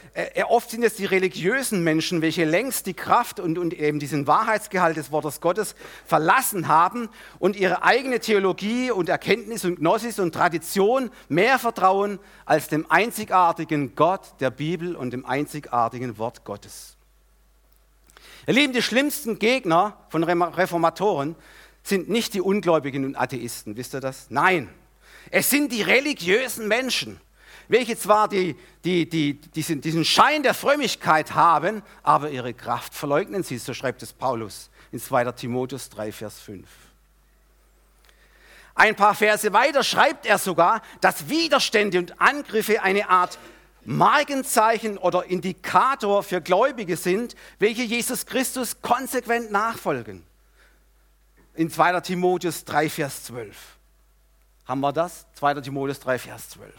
[0.48, 4.98] Oft sind es die religiösen Menschen, welche längst die Kraft und, und eben diesen Wahrheitsgehalt
[4.98, 5.76] des Wortes Gottes
[6.06, 12.68] verlassen haben und ihre eigene Theologie und Erkenntnis und Gnosis und Tradition mehr vertrauen als
[12.68, 16.98] dem einzigartigen Gott der Bibel und dem einzigartigen Wort Gottes.
[18.48, 21.36] Ihr Lieben, die schlimmsten Gegner von Reformatoren
[21.84, 24.28] sind nicht die Ungläubigen und Atheisten, wisst ihr das?
[24.30, 24.70] Nein,
[25.30, 27.22] es sind die religiösen Menschen
[27.72, 33.44] welche zwar die, die, die, diesen, diesen Schein der Frömmigkeit haben, aber ihre Kraft verleugnen
[33.44, 35.32] sie, so schreibt es Paulus in 2.
[35.32, 36.68] Timotheus 3, Vers 5.
[38.76, 43.40] Ein paar Verse weiter schreibt er sogar, dass Widerstände und Angriffe eine Art
[43.86, 50.26] Markenzeichen oder Indikator für Gläubige sind, welche Jesus Christus konsequent nachfolgen.
[51.56, 52.02] In 2.
[52.02, 53.56] Timotheus 3, Vers 12.
[54.66, 55.26] Haben wir das?
[55.36, 55.62] 2.
[55.62, 56.74] Timotheus 3, Vers 12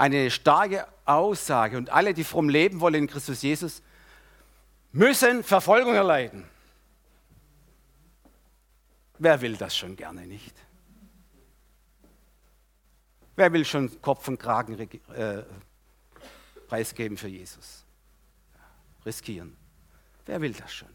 [0.00, 1.76] eine starke Aussage.
[1.76, 3.82] Und alle, die fromm leben wollen in Christus Jesus,
[4.92, 6.48] müssen Verfolgung erleiden.
[9.18, 10.54] Wer will das schon gerne nicht?
[13.36, 15.42] Wer will schon Kopf und Kragen äh,
[16.66, 17.84] preisgeben für Jesus?
[19.04, 19.54] Riskieren.
[20.24, 20.88] Wer will das schon?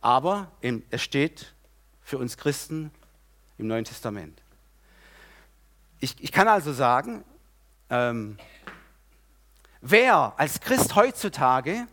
[0.00, 0.52] Aber
[0.90, 1.52] es steht
[2.00, 2.92] für uns Christen
[3.58, 4.40] im Neuen Testament.
[5.98, 7.24] Ich, ich kann also sagen,
[7.92, 8.38] ähm,
[9.82, 11.86] wer als Christ heutzutage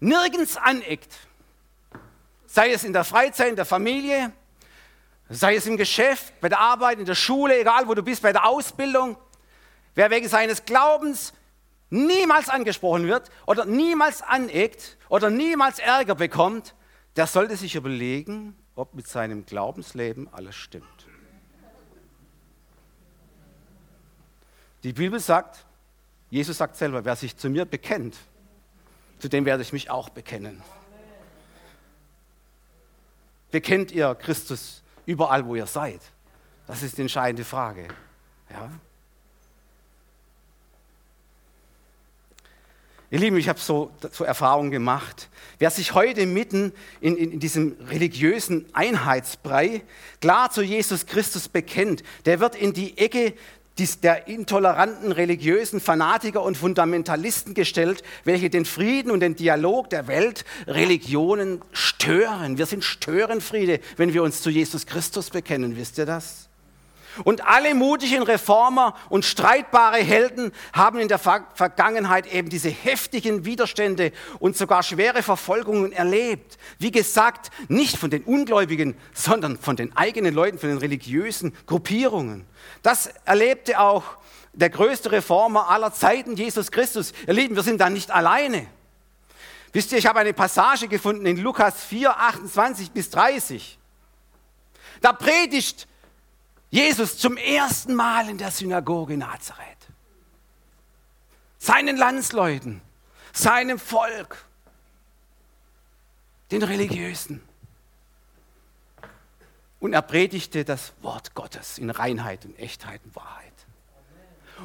[0.00, 1.14] nirgends aneckt,
[2.46, 4.32] sei es in der Freizeit, in der Familie,
[5.28, 8.32] sei es im Geschäft, bei der Arbeit, in der Schule, egal wo du bist, bei
[8.32, 9.18] der Ausbildung,
[9.94, 11.34] wer wegen seines Glaubens
[11.90, 16.74] niemals angesprochen wird oder niemals aneckt oder niemals Ärger bekommt,
[17.16, 21.05] der sollte sich überlegen, ob mit seinem Glaubensleben alles stimmt.
[24.82, 25.64] Die Bibel sagt,
[26.30, 28.16] Jesus sagt selber, wer sich zu mir bekennt,
[29.18, 30.62] zu dem werde ich mich auch bekennen.
[33.50, 36.00] Bekennt ihr Christus überall, wo ihr seid?
[36.66, 37.88] Das ist die entscheidende Frage.
[38.50, 38.70] Ja?
[43.08, 45.28] Ihr Lieben, ich habe so, so Erfahrungen gemacht.
[45.58, 49.82] Wer sich heute mitten in, in, in, diesem religiösen Einheitsbrei
[50.20, 53.34] klar zu Jesus Christus bekennt, der wird in die Ecke
[54.04, 60.44] der intoleranten religiösen Fanatiker und Fundamentalisten gestellt, welche den Frieden und den Dialog der Welt
[60.66, 62.58] Religionen stören.
[62.58, 65.76] Wir sind Störenfriede, wenn wir uns zu Jesus Christus bekennen.
[65.76, 66.45] Wisst ihr das?
[67.24, 74.12] Und alle mutigen Reformer und streitbare Helden haben in der Vergangenheit eben diese heftigen Widerstände
[74.38, 76.58] und sogar schwere Verfolgungen erlebt.
[76.78, 82.44] Wie gesagt, nicht von den Ungläubigen, sondern von den eigenen Leuten, von den religiösen Gruppierungen.
[82.82, 84.04] Das erlebte auch
[84.52, 87.12] der größte Reformer aller Zeiten, Jesus Christus.
[87.26, 88.66] Ihr Lieben, wir sind da nicht alleine.
[89.72, 93.78] Wisst ihr, ich habe eine Passage gefunden in Lukas 4, 28 bis 30.
[95.02, 95.86] Da predigt
[96.76, 99.88] Jesus zum ersten Mal in der Synagoge Nazareth.
[101.56, 102.82] Seinen Landsleuten,
[103.32, 104.44] seinem Volk,
[106.50, 107.40] den Religiösen.
[109.80, 113.54] Und er predigte das Wort Gottes in Reinheit und Echtheit und Wahrheit.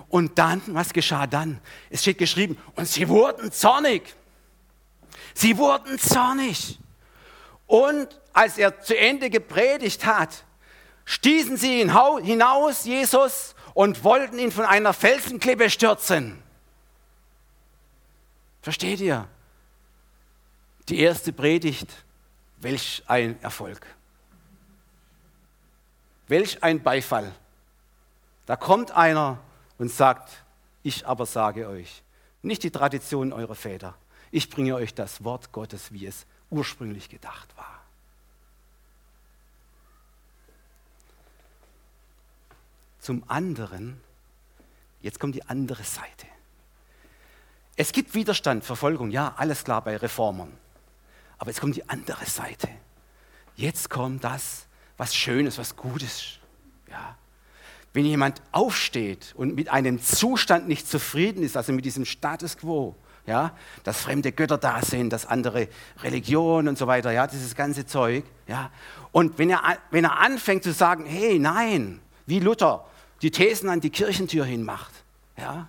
[0.09, 1.61] Und dann, was geschah dann?
[1.89, 4.13] Es steht geschrieben, und sie wurden zornig.
[5.33, 6.77] Sie wurden zornig.
[7.67, 10.43] Und als er zu Ende gepredigt hat,
[11.05, 16.41] stießen sie ihn hinaus, Jesus, und wollten ihn von einer Felsenklippe stürzen.
[18.61, 19.27] Versteht ihr?
[20.89, 21.89] Die erste Predigt
[22.61, 23.85] welch ein Erfolg.
[26.27, 27.31] Welch ein Beifall.
[28.45, 29.39] Da kommt einer
[29.77, 30.43] und sagt,
[30.83, 32.03] ich aber sage euch,
[32.41, 33.95] nicht die Tradition eurer Väter,
[34.31, 37.80] ich bringe euch das Wort Gottes, wie es ursprünglich gedacht war.
[43.01, 43.99] Zum anderen,
[45.01, 46.27] jetzt kommt die andere Seite.
[47.75, 50.53] Es gibt Widerstand, Verfolgung, ja, alles klar bei Reformern.
[51.39, 52.69] Aber jetzt kommt die andere Seite.
[53.55, 56.37] Jetzt kommt das, was Schönes, was Gutes.
[56.91, 57.17] Ja.
[57.91, 62.95] Wenn jemand aufsteht und mit einem Zustand nicht zufrieden ist, also mit diesem Status quo,
[63.25, 65.69] ja, dass fremde Götter da sind, dass andere
[66.03, 68.69] Religionen und so weiter, ja, dieses ganze Zeug, ja.
[69.11, 72.85] Und wenn er, wenn er anfängt zu sagen, hey, nein, wie Luther,
[73.21, 74.91] die Thesen an die Kirchentür hinmacht,
[75.37, 75.67] ja,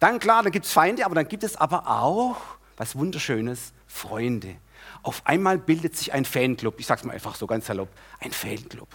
[0.00, 2.36] dann klar, dann gibt es Feinde, aber dann gibt es aber auch,
[2.76, 4.56] was Wunderschönes, Freunde.
[5.02, 7.88] Auf einmal bildet sich ein Fanclub, ich sage es mal einfach so ganz salopp,
[8.20, 8.88] ein Fanclub.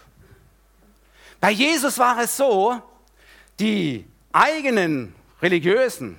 [1.39, 2.82] Bei Jesus war es so,
[3.60, 6.17] die eigenen Religiösen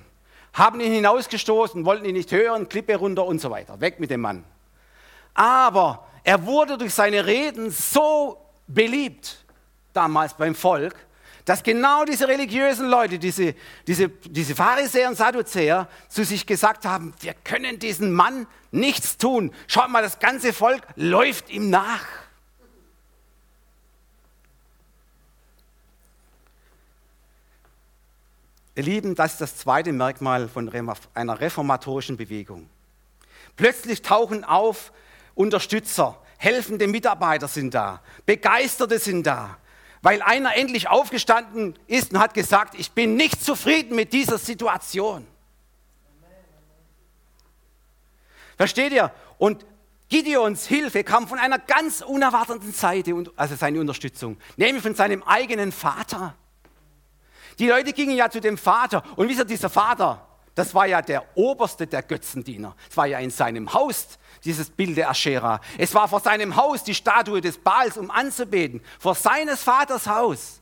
[0.53, 3.79] haben ihn hinausgestoßen, wollten ihn nicht hören, Klippe runter und so weiter.
[3.81, 4.43] Weg mit dem Mann.
[5.33, 9.45] Aber er wurde durch seine Reden so beliebt,
[9.93, 10.95] damals beim Volk,
[11.45, 13.55] dass genau diese religiösen Leute, diese,
[13.87, 19.51] diese, diese Pharisäer und Sadduzäer zu sich gesagt haben, wir können diesen Mann nichts tun.
[19.67, 22.05] Schaut mal, das ganze Volk läuft ihm nach.
[28.75, 30.71] Ihr Lieben, das ist das zweite Merkmal von
[31.13, 32.69] einer reformatorischen Bewegung.
[33.57, 34.93] Plötzlich tauchen auf
[35.35, 39.57] Unterstützer, helfende Mitarbeiter sind da, Begeisterte sind da,
[40.01, 45.25] weil einer endlich aufgestanden ist und hat gesagt, ich bin nicht zufrieden mit dieser Situation.
[48.57, 49.11] Versteht ihr?
[49.37, 49.65] Und
[50.09, 55.71] Gideons Hilfe kam von einer ganz unerwarteten Seite, also seine Unterstützung, nämlich von seinem eigenen
[55.71, 56.35] Vater.
[57.59, 61.01] Die Leute gingen ja zu dem Vater und wisst ihr, dieser Vater, das war ja
[61.01, 62.75] der oberste der Götzendiener.
[62.89, 65.61] Es war ja in seinem Haus dieses Bild der Aschera.
[65.77, 68.81] Es war vor seinem Haus die Statue des Baals, um anzubeten.
[68.99, 70.61] Vor seines Vaters Haus.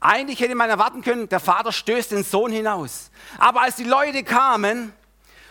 [0.00, 3.10] Eigentlich hätte man erwarten können, der Vater stößt den Sohn hinaus.
[3.38, 4.92] Aber als die Leute kamen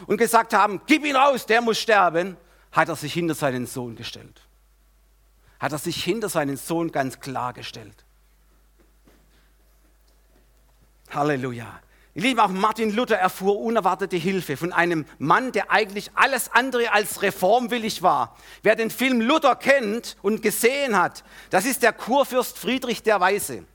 [0.05, 2.37] und gesagt haben, gib ihn raus, der muss sterben,
[2.71, 4.41] hat er sich hinter seinen Sohn gestellt.
[5.59, 8.03] Hat er sich hinter seinen Sohn ganz klar gestellt.
[11.09, 11.79] Halleluja.
[12.15, 17.23] Liebe, auch Martin Luther erfuhr unerwartete Hilfe von einem Mann, der eigentlich alles andere als
[17.23, 18.37] reformwillig war.
[18.61, 23.65] Wer den Film Luther kennt und gesehen hat, das ist der Kurfürst Friedrich der Weise.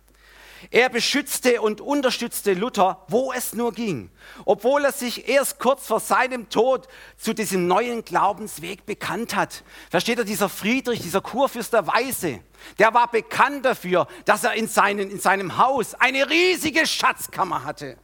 [0.70, 4.08] Er beschützte und unterstützte Luther, wo es nur ging,
[4.44, 9.64] obwohl er sich erst kurz vor seinem Tod zu diesem neuen Glaubensweg bekannt hat.
[9.90, 12.40] Versteht ihr, dieser Friedrich, dieser Kurfürst der Weise,
[12.78, 17.96] der war bekannt dafür, dass er in, seinen, in seinem Haus eine riesige Schatzkammer hatte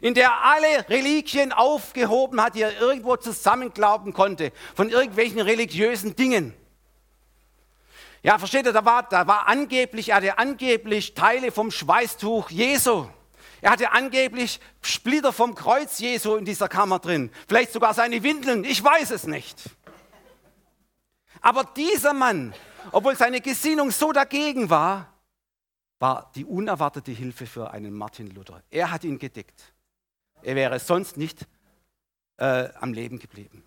[0.00, 6.16] in der er alle Religien aufgehoben hat, die er irgendwo zusammenglauben konnte, von irgendwelchen religiösen
[6.16, 6.54] Dingen.
[8.22, 13.06] Ja, versteht ihr, da war, da war angeblich, er hatte angeblich Teile vom Schweißtuch Jesu.
[13.62, 17.30] Er hatte angeblich Splitter vom Kreuz Jesu in dieser Kammer drin.
[17.48, 19.58] Vielleicht sogar seine Windeln, ich weiß es nicht.
[21.40, 22.54] Aber dieser Mann,
[22.92, 25.12] obwohl seine Gesinnung so dagegen war,
[25.98, 28.62] war die unerwartete Hilfe für einen Martin Luther.
[28.70, 29.72] Er hat ihn gedeckt.
[30.42, 31.46] Er wäre sonst nicht
[32.38, 33.62] äh, am Leben geblieben.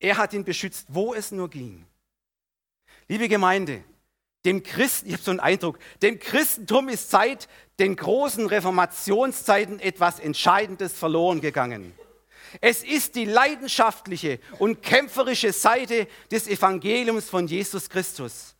[0.00, 1.86] Er hat ihn beschützt, wo es nur ging.
[3.08, 3.84] Liebe Gemeinde,
[4.44, 7.48] dem Christen, ich habe so einen Eindruck, dem Christentum ist seit
[7.78, 11.94] den großen Reformationszeiten etwas Entscheidendes verloren gegangen.
[12.60, 18.51] Es ist die leidenschaftliche und kämpferische Seite des Evangeliums von Jesus Christus.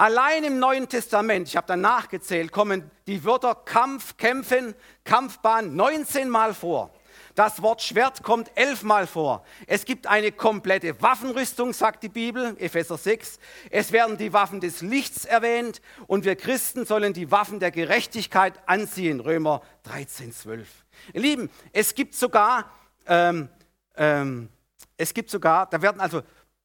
[0.00, 6.30] Allein im Neuen Testament, ich habe dann nachgezählt, kommen die Wörter Kampf, Kämpfen, Kampfbahn 19
[6.30, 6.90] Mal vor.
[7.34, 9.44] Das Wort Schwert kommt elfmal vor.
[9.66, 13.38] Es gibt eine komplette Waffenrüstung, sagt die Bibel, Epheser 6.
[13.68, 18.54] Es werden die Waffen des Lichts erwähnt und wir Christen sollen die Waffen der Gerechtigkeit
[18.64, 20.66] anziehen, Römer 13, 12.
[21.12, 22.72] Ihr Lieben, es gibt sogar,
[23.06, 23.50] ähm,
[23.96, 24.48] ähm,
[24.96, 26.22] es gibt sogar, da werden also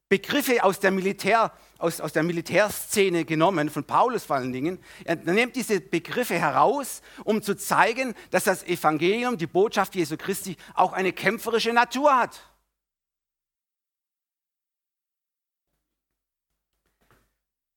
[0.08, 4.80] Begriffe aus der, Militär, aus, aus der Militärszene genommen, von Paulus vor allen Dingen.
[5.04, 10.58] Er nimmt diese Begriffe heraus, um zu zeigen, dass das Evangelium, die Botschaft Jesu Christi,
[10.76, 12.40] auch eine kämpferische Natur hat.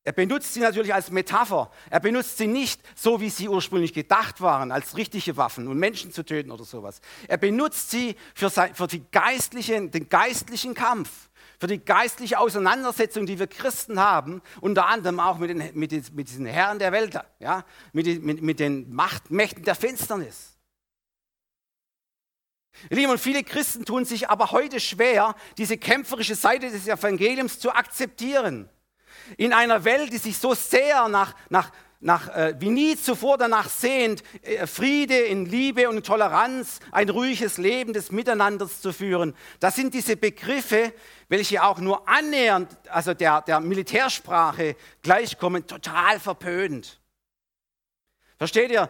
[0.04, 1.70] Er benutzt sie natürlich als Metapher.
[1.90, 6.12] Er benutzt sie nicht so, wie sie ursprünglich gedacht waren, als richtige Waffen, um Menschen
[6.12, 7.02] zu töten oder sowas.
[7.26, 11.27] Er benutzt sie für, sein, für geistliche, den geistlichen Kampf
[11.58, 16.04] für die geistliche Auseinandersetzung, die wir Christen haben, unter anderem auch mit, den, mit, den,
[16.12, 20.56] mit diesen Herren der Welt, ja, mit, den, mit, mit den Machtmächten der Finsternis.
[22.90, 27.72] Lieben, und viele Christen tun sich aber heute schwer, diese kämpferische Seite des Evangeliums zu
[27.72, 28.68] akzeptieren.
[29.36, 33.68] In einer Welt, die sich so sehr nach, nach, nach, äh, wie nie zuvor danach
[33.68, 39.34] sehnt, äh, Friede in Liebe und Toleranz, ein ruhiges Leben des Miteinanders zu führen.
[39.58, 40.92] Das sind diese Begriffe,
[41.28, 47.00] welche auch nur annähernd, also der, der Militärsprache gleichkommen, total verpönt.
[48.36, 48.88] Versteht ihr?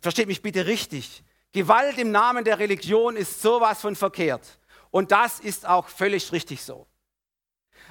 [0.00, 1.22] Versteht mich bitte richtig.
[1.52, 4.58] Gewalt im Namen der Religion ist sowas von verkehrt.
[4.90, 6.86] Und das ist auch völlig richtig so.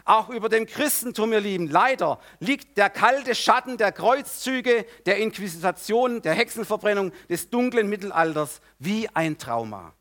[0.07, 6.21] Auch über dem Christentum, ihr Lieben, leider liegt der kalte Schatten der Kreuzzüge, der Inquisition,
[6.21, 9.93] der Hexenverbrennung des dunklen Mittelalters wie ein Trauma.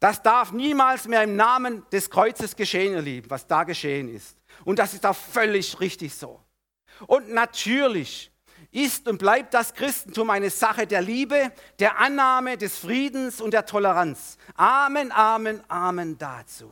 [0.00, 4.36] Das darf niemals mehr im Namen des Kreuzes geschehen, ihr Lieben, was da geschehen ist.
[4.64, 6.40] Und das ist auch völlig richtig so.
[7.06, 8.32] Und natürlich
[8.72, 13.64] ist und bleibt das Christentum eine Sache der Liebe, der Annahme, des Friedens und der
[13.64, 14.38] Toleranz.
[14.56, 16.68] Amen, Amen, Amen dazu.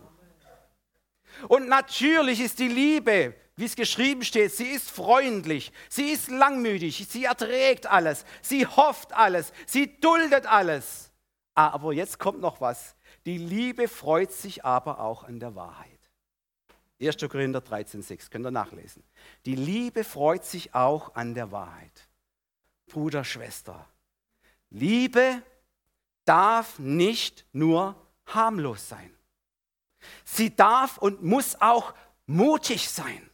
[1.49, 7.07] Und natürlich ist die Liebe, wie es geschrieben steht, sie ist freundlich, sie ist langmütig,
[7.09, 11.13] sie erträgt alles, sie hofft alles, sie duldet alles.
[11.55, 12.97] Aber jetzt kommt noch was.
[13.27, 15.91] Die Liebe freut sich aber auch an der Wahrheit.
[17.01, 17.17] 1.
[17.29, 19.03] Korinther 13,6 könnt ihr nachlesen.
[19.47, 22.09] Die Liebe freut sich auch an der Wahrheit.
[22.87, 23.89] Bruder, Schwester,
[24.71, 25.43] Liebe
[26.25, 27.95] darf nicht nur
[28.27, 29.15] harmlos sein.
[30.25, 31.95] Sie darf und muss auch
[32.27, 33.31] mutig sein.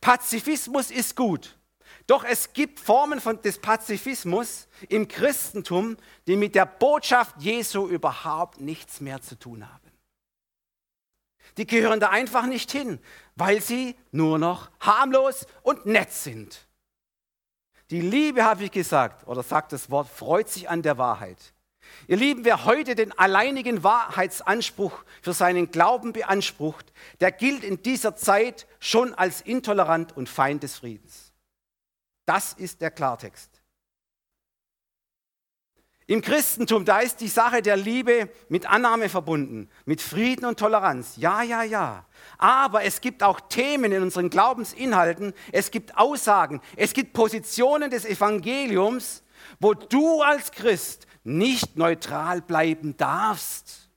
[0.00, 1.58] Pazifismus ist gut,
[2.06, 5.96] doch es gibt Formen von, des Pazifismus im Christentum,
[6.26, 9.92] die mit der Botschaft Jesu überhaupt nichts mehr zu tun haben.
[11.58, 13.00] Die gehören da einfach nicht hin,
[13.34, 16.66] weil sie nur noch harmlos und nett sind.
[17.90, 21.52] Die Liebe, habe ich gesagt, oder sagt das Wort, freut sich an der Wahrheit.
[22.06, 28.16] Ihr Lieben, wer heute den alleinigen Wahrheitsanspruch für seinen Glauben beansprucht, der gilt in dieser
[28.16, 31.32] Zeit schon als intolerant und Feind des Friedens.
[32.24, 33.58] Das ist der Klartext.
[36.10, 41.16] Im Christentum, da ist die Sache der Liebe mit Annahme verbunden, mit Frieden und Toleranz.
[41.16, 42.06] Ja, ja, ja.
[42.38, 48.06] Aber es gibt auch Themen in unseren Glaubensinhalten, es gibt Aussagen, es gibt Positionen des
[48.06, 49.22] Evangeliums,
[49.60, 53.88] wo du als Christ nicht neutral bleiben darfst.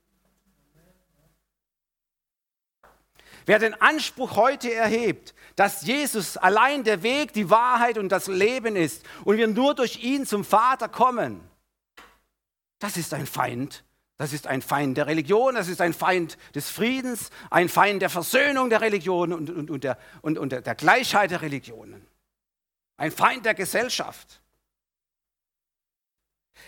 [3.45, 8.75] Wer den Anspruch heute erhebt, dass Jesus allein der Weg, die Wahrheit und das Leben
[8.75, 11.41] ist und wir nur durch ihn zum Vater kommen,
[12.79, 13.83] das ist ein Feind.
[14.17, 18.09] Das ist ein Feind der Religion, das ist ein Feind des Friedens, ein Feind der
[18.11, 22.05] Versöhnung der Religion und, und, und, der, und, und der Gleichheit der Religionen.
[22.97, 24.40] Ein Feind der Gesellschaft.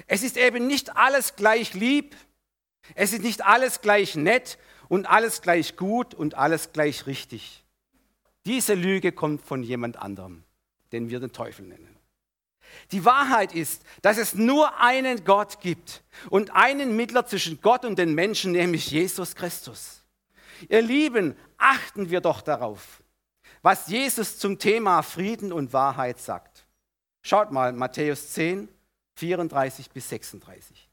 [0.08, 2.16] Es ist eben nicht alles gleich lieb,
[2.96, 4.58] es ist nicht alles gleich nett
[4.89, 7.64] und alles gleich gut und alles gleich richtig.
[8.46, 10.44] Diese Lüge kommt von jemand anderem,
[10.91, 11.98] den wir den Teufel nennen.
[12.91, 17.98] Die Wahrheit ist, dass es nur einen Gott gibt und einen Mittler zwischen Gott und
[17.98, 20.04] den Menschen, nämlich Jesus Christus.
[20.70, 23.04] Ihr Lieben, achten wir doch darauf,
[23.62, 26.66] was Jesus zum Thema Frieden und Wahrheit sagt.
[27.22, 28.68] Schaut mal, Matthäus 10,
[29.16, 30.89] 34 bis 36.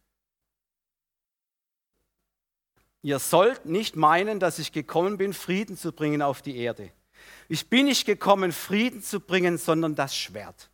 [3.03, 6.91] Ihr sollt nicht meinen, dass ich gekommen bin, Frieden zu bringen auf die Erde.
[7.49, 10.71] Ich bin nicht gekommen, Frieden zu bringen, sondern das Schwert.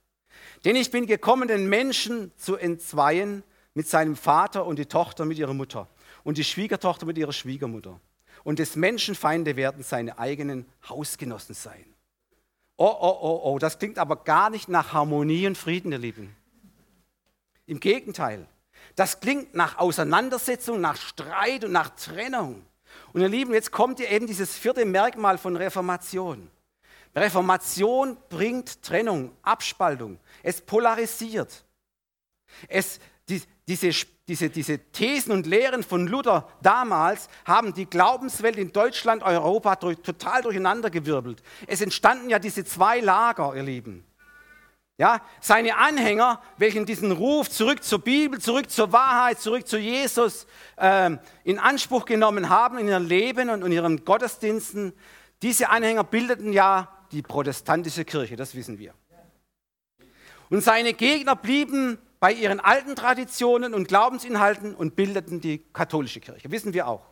[0.64, 3.42] Denn ich bin gekommen, den Menschen zu entzweien
[3.74, 5.88] mit seinem Vater und die Tochter mit ihrer Mutter
[6.24, 8.00] und die Schwiegertochter mit ihrer Schwiegermutter.
[8.42, 11.84] Und des Menschen Feinde werden seine eigenen Hausgenossen sein.
[12.76, 16.36] Oh, oh, oh, oh, das klingt aber gar nicht nach Harmonie und Frieden, ihr Lieben.
[17.66, 18.46] Im Gegenteil,
[18.94, 22.64] das klingt nach Auseinandersetzung, nach Streit und nach Trennung.
[23.12, 26.50] Und ihr Lieben, jetzt kommt ihr eben dieses vierte Merkmal von Reformation.
[27.14, 30.18] Reformation bringt Trennung, Abspaltung.
[30.42, 31.64] Es polarisiert.
[32.68, 33.90] Es, die, diese,
[34.28, 39.98] diese, diese Thesen und Lehren von Luther damals haben die Glaubenswelt in Deutschland, Europa durch,
[39.98, 41.42] total durcheinandergewirbelt.
[41.66, 44.04] Es entstanden ja diese zwei Lager, ihr Lieben.
[44.98, 50.46] Ja, seine Anhänger, welchen diesen Ruf zurück zur Bibel, zurück zur Wahrheit, zurück zu Jesus
[50.78, 54.94] ähm, in Anspruch genommen haben in ihrem Leben und in ihren Gottesdiensten,
[55.42, 58.94] diese Anhänger bildeten ja die protestantische Kirche, das wissen wir.
[60.48, 66.50] Und seine Gegner blieben bei ihren alten Traditionen und Glaubensinhalten und bildeten die katholische Kirche,
[66.50, 67.02] wissen wir auch.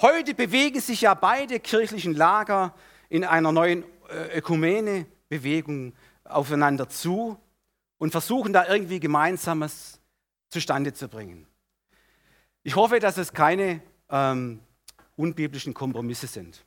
[0.00, 2.74] Heute bewegen sich ja beide kirchlichen Lager
[3.08, 5.94] in einer neuen äh, Ökumene-Bewegung
[6.28, 7.38] aufeinander zu
[7.98, 10.00] und versuchen da irgendwie Gemeinsames
[10.48, 11.46] zustande zu bringen.
[12.62, 14.60] Ich hoffe, dass es keine ähm,
[15.16, 16.64] unbiblischen Kompromisse sind.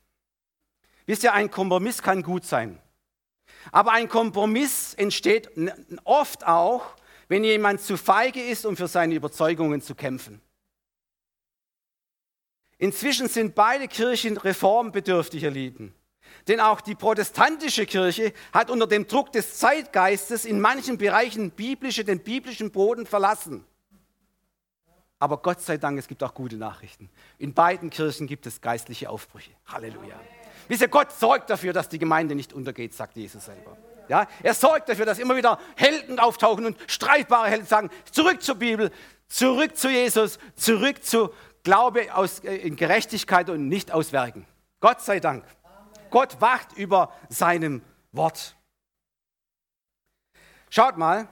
[1.06, 2.80] Wisst ihr, ein Kompromiss kann gut sein.
[3.72, 5.50] Aber ein Kompromiss entsteht
[6.04, 6.96] oft auch,
[7.28, 10.42] wenn jemand zu feige ist, um für seine Überzeugungen zu kämpfen.
[12.78, 15.94] Inzwischen sind beide Kirchen reformbedürftig, ihr Lieben.
[16.48, 22.04] Denn auch die protestantische Kirche hat unter dem Druck des Zeitgeistes in manchen Bereichen biblische,
[22.04, 23.66] den biblischen Boden verlassen.
[25.20, 27.10] Aber Gott sei Dank, es gibt auch gute Nachrichten.
[27.38, 29.52] In beiden Kirchen gibt es geistliche Aufbrüche.
[29.68, 30.16] Halleluja.
[30.70, 33.78] Wisst ihr, Gott sorgt dafür, dass die Gemeinde nicht untergeht, sagt Jesus selber.
[34.08, 38.56] Ja, er sorgt dafür, dass immer wieder Helden auftauchen und streitbare Helden sagen, zurück zur
[38.56, 38.92] Bibel,
[39.28, 41.32] zurück zu Jesus, zurück zu
[41.64, 44.46] Glaube aus, äh, in Gerechtigkeit und nicht aus Werken.
[44.80, 45.44] Gott sei Dank.
[46.10, 47.82] Gott wacht über seinem
[48.12, 48.56] Wort.
[50.70, 51.28] Schaut mal,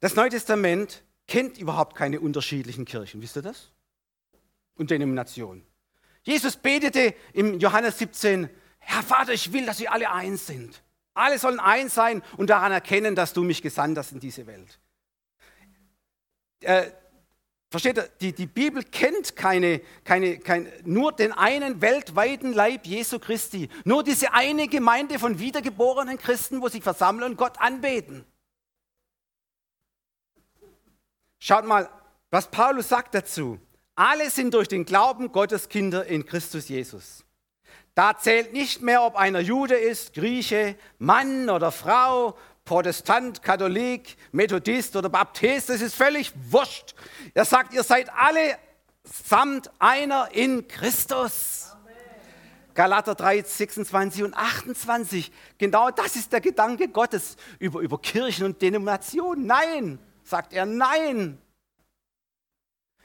[0.00, 3.22] das Neue Testament kennt überhaupt keine unterschiedlichen Kirchen.
[3.22, 3.70] Wisst ihr das?
[4.74, 5.64] Und Denominationen.
[6.22, 10.82] Jesus betete im Johannes 17, Herr Vater, ich will, dass sie alle eins sind.
[11.14, 14.80] Alle sollen eins sein und daran erkennen, dass du mich gesandt hast in diese Welt.
[16.60, 16.90] Äh,
[17.72, 23.18] versteht ihr, die, die Bibel kennt keine, keine, kein, nur den einen weltweiten Leib Jesu
[23.18, 23.68] Christi.
[23.84, 28.26] Nur diese eine Gemeinde von wiedergeborenen Christen, wo sie versammeln und Gott anbeten.
[31.38, 31.88] Schaut mal,
[32.30, 33.58] was Paulus sagt dazu.
[33.94, 37.24] Alle sind durch den Glauben Gottes Kinder in Christus Jesus.
[37.94, 44.94] Da zählt nicht mehr, ob einer Jude ist, Grieche, Mann oder Frau, Protestant, Katholik, Methodist
[44.96, 46.94] oder Baptist, das ist völlig wurscht.
[47.34, 48.58] Er sagt, ihr seid alle
[49.04, 51.76] samt einer in Christus.
[52.74, 55.30] Galater 3, 26 und 28.
[55.58, 59.46] Genau das ist der Gedanke Gottes über, über Kirchen und Denominationen.
[59.46, 61.38] Nein, sagt er, nein.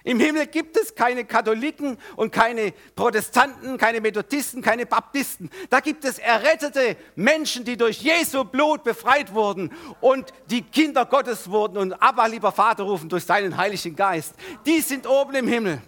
[0.07, 5.49] Im Himmel gibt es keine Katholiken und keine Protestanten, keine Methodisten, keine Baptisten.
[5.69, 11.49] Da gibt es errettete Menschen, die durch Jesu Blut befreit wurden und die Kinder Gottes
[11.49, 14.33] wurden und Abba, lieber Vater, rufen durch seinen Heiligen Geist.
[14.65, 15.81] Die sind oben im Himmel.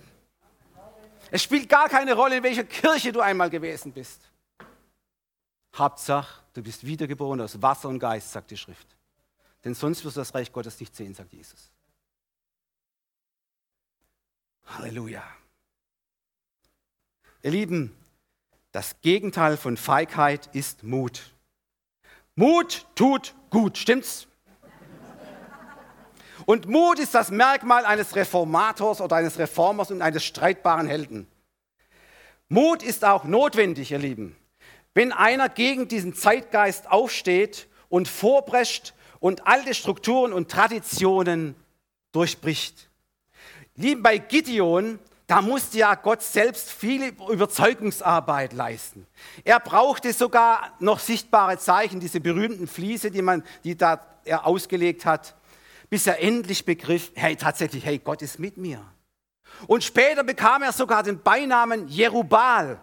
[1.31, 4.19] Es spielt gar keine Rolle, in welcher Kirche du einmal gewesen bist.
[5.73, 8.97] Hauptsache, du bist wiedergeboren aus Wasser und Geist, sagt die Schrift.
[9.63, 11.71] Denn sonst wirst du das Reich Gottes nicht sehen, sagt Jesus.
[14.77, 15.23] Halleluja.
[17.41, 17.95] Ihr Lieben,
[18.71, 21.33] das Gegenteil von Feigheit ist Mut.
[22.35, 24.27] Mut tut gut, stimmt's?
[26.45, 31.27] Und Mut ist das Merkmal eines Reformators oder eines Reformers und eines streitbaren Helden.
[32.47, 34.35] Mut ist auch notwendig, ihr Lieben.
[34.93, 41.55] Wenn einer gegen diesen Zeitgeist aufsteht und vorprescht und alte Strukturen und Traditionen
[42.11, 42.88] durchbricht.
[43.79, 49.07] Lieben, bei Gideon, da musste ja Gott selbst viel Überzeugungsarbeit leisten.
[49.45, 55.05] Er brauchte sogar noch sichtbare Zeichen, diese berühmten Fliese, die, man, die da er ausgelegt
[55.05, 55.33] hat,
[55.89, 58.83] bis er endlich begriff, hey, tatsächlich, hey, Gott ist mit mir.
[59.65, 62.81] Und später bekam er sogar den Beinamen Jerubal.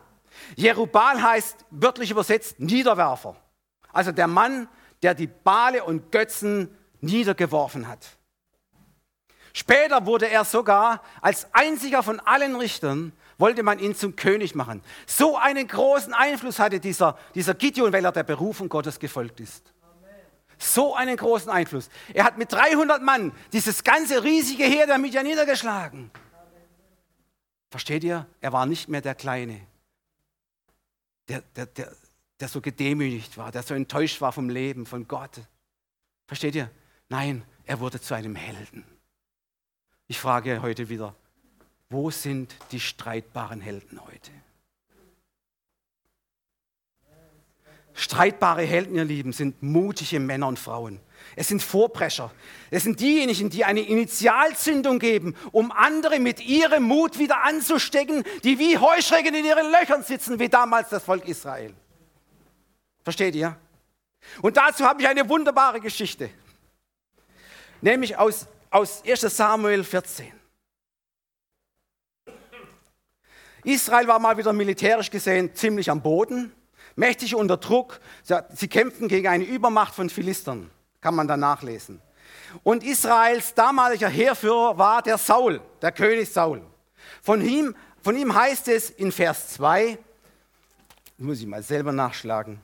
[0.55, 3.36] Jerubal heißt wörtlich übersetzt Niederwerfer.
[3.92, 4.66] Also der Mann,
[5.03, 8.15] der die Bale und Götzen niedergeworfen hat.
[9.59, 14.82] Später wurde er sogar als einziger von allen Richtern, wollte man ihn zum König machen.
[15.07, 19.72] So einen großen Einfluss hatte dieser, dieser Gideon, weil er der Berufung Gottes gefolgt ist.
[20.59, 21.88] So einen großen Einfluss.
[22.12, 26.11] Er hat mit 300 Mann dieses ganze riesige Heer der Midian niedergeschlagen.
[27.70, 28.26] Versteht ihr?
[28.42, 29.66] Er war nicht mehr der Kleine,
[31.28, 31.92] der, der, der,
[32.40, 35.40] der so gedemütigt war, der so enttäuscht war vom Leben, von Gott.
[36.26, 36.70] Versteht ihr?
[37.09, 38.84] Nein, er wurde zu einem Helden.
[40.09, 41.14] Ich frage heute wieder,
[41.90, 44.30] wo sind die streitbaren Helden heute?
[47.92, 51.00] Streitbare Helden, ihr Lieben, sind mutige Männer und Frauen.
[51.34, 52.30] Es sind Vorprescher.
[52.70, 58.59] Es sind diejenigen, die eine Initialzündung geben, um andere mit ihrem Mut wieder anzustecken, die
[58.59, 61.72] wie Heuschrecken in ihren Löchern sitzen, wie damals das Volk Israel.
[63.02, 63.57] Versteht ihr?
[64.42, 66.28] Und dazu habe ich eine wunderbare Geschichte.
[67.80, 68.46] Nämlich aus
[68.76, 70.32] aus 1 Samuel 14.
[73.64, 76.52] Israel war mal wieder militärisch gesehen ziemlich am Boden,
[76.94, 78.00] mächtig unter Druck.
[78.50, 80.70] Sie kämpften gegen eine Übermacht von Philistern,
[81.00, 82.02] kann man da nachlesen.
[82.62, 86.60] Und Israels damaliger Heerführer war der Saul, der König Saul.
[87.22, 89.98] Von ihm, Von ihm heißt es in Vers 2,
[91.16, 92.60] muss ich mal selber nachschlagen.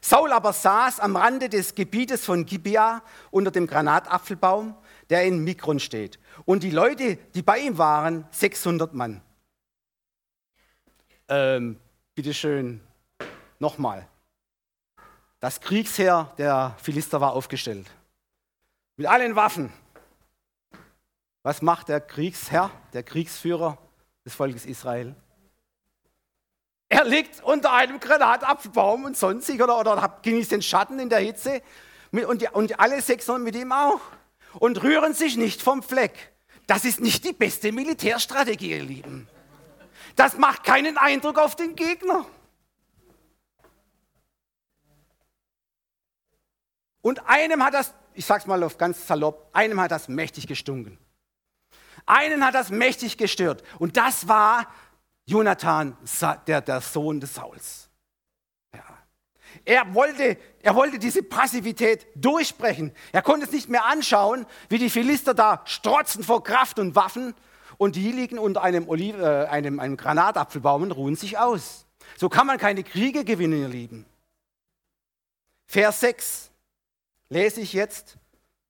[0.00, 4.74] Saul aber saß am Rande des Gebietes von Gibea unter dem Granatapfelbaum,
[5.10, 6.18] der in Mikron steht.
[6.44, 9.20] Und die Leute, die bei ihm waren, 600 Mann.
[11.28, 11.78] Ähm,
[12.14, 12.80] bitteschön,
[13.58, 14.08] nochmal.
[15.40, 17.90] Das Kriegsheer der Philister war aufgestellt.
[18.96, 19.72] Mit allen Waffen.
[21.42, 23.78] Was macht der Kriegsherr, der Kriegsführer
[24.24, 25.16] des Volkes Israel?
[26.92, 31.62] Er liegt unter einem Granatapfelbaum und sonstig oder, oder genießt den Schatten in der Hitze
[32.10, 34.02] und, die, und alle 600 mit ihm auch
[34.58, 36.34] und rühren sich nicht vom Fleck.
[36.66, 39.26] Das ist nicht die beste Militärstrategie, ihr Lieben.
[40.16, 42.26] Das macht keinen Eindruck auf den Gegner.
[47.00, 50.98] Und einem hat das, ich sag's mal auf ganz salopp, einem hat das mächtig gestunken.
[52.04, 53.62] Einen hat das mächtig gestört.
[53.78, 54.66] Und das war
[55.32, 55.96] Jonathan,
[56.46, 57.88] der, der Sohn des Sauls.
[58.74, 58.84] Ja.
[59.64, 62.92] Er, wollte, er wollte diese Passivität durchbrechen.
[63.12, 67.34] Er konnte es nicht mehr anschauen, wie die Philister da strotzen vor Kraft und Waffen
[67.78, 71.86] und die liegen unter einem, Olive, äh, einem, einem Granatapfelbaum und ruhen sich aus.
[72.18, 74.04] So kann man keine Kriege gewinnen, ihr Lieben.
[75.66, 76.50] Vers 6
[77.30, 78.18] lese ich jetzt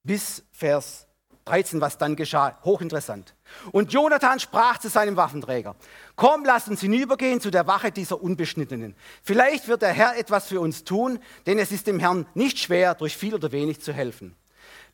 [0.05, 1.09] bis Vers
[1.47, 2.57] 13, was dann geschah.
[2.63, 3.35] Hochinteressant.
[3.71, 5.77] Und Jonathan sprach zu seinem Waffenträger,
[6.17, 8.95] komm, lass uns hinübergehen zu der Wache dieser Unbeschnittenen.
[9.23, 12.95] Vielleicht wird der Herr etwas für uns tun, denn es ist dem Herrn nicht schwer,
[12.95, 14.35] durch viel oder wenig zu helfen.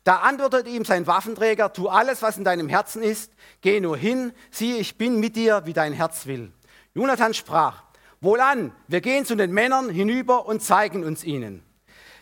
[0.03, 4.31] Da antwortete ihm sein Waffenträger, tu alles, was in deinem Herzen ist, geh nur hin,
[4.49, 6.51] siehe, ich bin mit dir, wie dein Herz will.
[6.93, 7.83] Jonathan sprach,
[8.21, 11.63] wohlan, wir gehen zu den Männern hinüber und zeigen uns ihnen.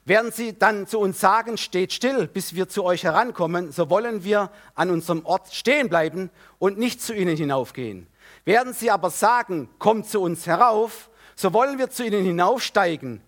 [0.08, 4.24] Werden sie dann zu uns sagen, steht still, bis wir zu euch herankommen, so wollen
[4.24, 6.30] wir an unserem Ort stehen bleiben
[6.60, 8.08] und nicht zu ihnen hinaufgehen.
[8.46, 13.22] Werden sie aber sagen, kommt zu uns herauf, so wollen wir zu ihnen hinaufsteigen.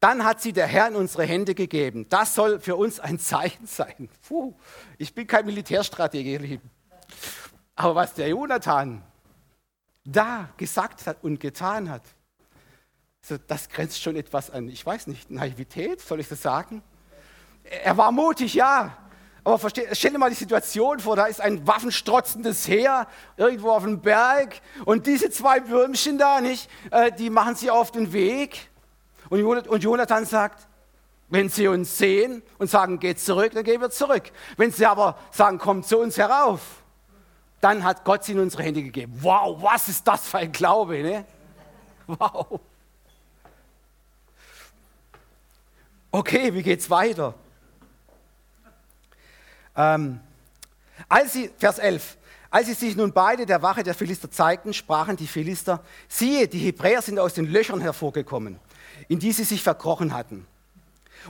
[0.00, 2.06] Dann hat sie der Herr in unsere Hände gegeben.
[2.08, 4.08] Das soll für uns ein Zeichen sein.
[4.26, 4.54] Puh,
[4.98, 6.70] ich bin kein Militärstratege, ihr Lieben.
[7.76, 9.02] Aber was der Jonathan
[10.04, 12.02] da gesagt hat und getan hat,
[13.22, 16.82] also das grenzt schon etwas an, ich weiß nicht, Naivität, soll ich das sagen?
[17.62, 18.96] Er war mutig, ja.
[19.44, 19.58] Aber
[19.92, 23.06] stell dir mal die Situation vor, da ist ein waffenstrotzendes Heer
[23.36, 27.90] irgendwo auf dem Berg und diese zwei Würmchen da, nicht, äh, die machen sie auf
[27.92, 28.70] den Weg.
[29.28, 30.68] Und Jonathan sagt,
[31.28, 34.30] wenn sie uns sehen und sagen, geht zurück, dann gehen wir zurück.
[34.56, 36.60] Wenn sie aber sagen, kommt zu uns herauf,
[37.60, 39.14] dann hat Gott sie in unsere Hände gegeben.
[39.20, 41.24] Wow, was ist das für ein Glaube, ne?
[42.06, 42.60] Wow.
[46.14, 47.34] Okay, wie geht's weiter?
[49.74, 50.20] Ähm,
[51.08, 52.18] als sie, Vers 11,
[52.50, 56.58] als sie sich nun beide der Wache der Philister zeigten, sprachen die Philister, siehe, die
[56.58, 58.60] Hebräer sind aus den Löchern hervorgekommen,
[59.08, 60.46] in die sie sich verkrochen hatten.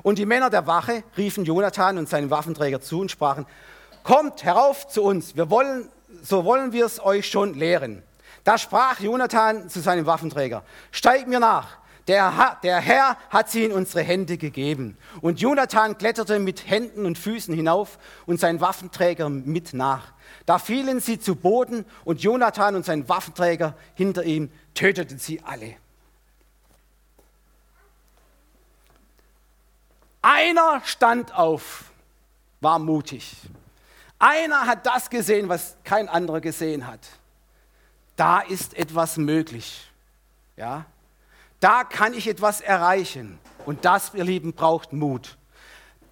[0.02, 3.46] Und die Männer der Wache riefen Jonathan und seinen Waffenträger zu und sprachen,
[4.02, 5.88] kommt herauf zu uns, wir wollen,
[6.24, 8.02] so wollen wir es euch schon lehren.
[8.42, 11.78] Da sprach Jonathan zu seinem Waffenträger, steig mir nach.
[12.08, 14.98] Der, der Herr hat sie in unsere Hände gegeben.
[15.20, 20.12] Und Jonathan kletterte mit Händen und Füßen hinauf und sein Waffenträger mit nach.
[20.46, 25.76] Da fielen sie zu Boden und Jonathan und sein Waffenträger hinter ihm töteten sie alle.
[30.22, 31.84] Einer stand auf,
[32.60, 33.36] war mutig.
[34.18, 37.00] Einer hat das gesehen, was kein anderer gesehen hat.
[38.14, 39.90] Da ist etwas möglich.
[40.56, 40.86] Ja?
[41.62, 43.38] Da kann ich etwas erreichen.
[43.64, 45.38] Und das, ihr Lieben, braucht Mut.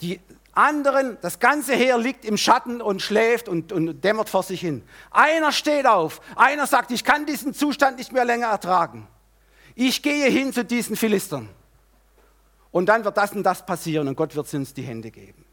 [0.01, 0.20] Die
[0.53, 4.84] anderen, das ganze Heer liegt im Schatten und schläft und, und dämmert vor sich hin.
[5.11, 6.20] Einer steht auf.
[6.36, 9.09] Einer sagt, ich kann diesen Zustand nicht mehr länger ertragen.
[9.74, 11.48] Ich gehe hin zu diesen Philistern.
[12.70, 15.44] Und dann wird das und das passieren und Gott wird uns die Hände geben.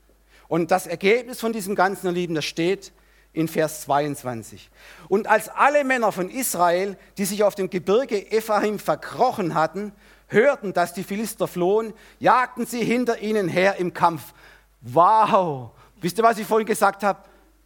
[0.47, 2.93] Und das Ergebnis von diesem ganzen, ihr Lieben, das steht
[3.37, 4.71] in Vers 22.
[5.09, 9.93] Und als alle Männer von Israel, die sich auf dem Gebirge Ephraim verkrochen hatten,
[10.27, 14.33] hörten, dass die Philister flohen, jagten sie hinter ihnen her im Kampf.
[14.81, 15.69] Wow!
[16.01, 17.19] Wisst ihr, was ich vorhin gesagt habe?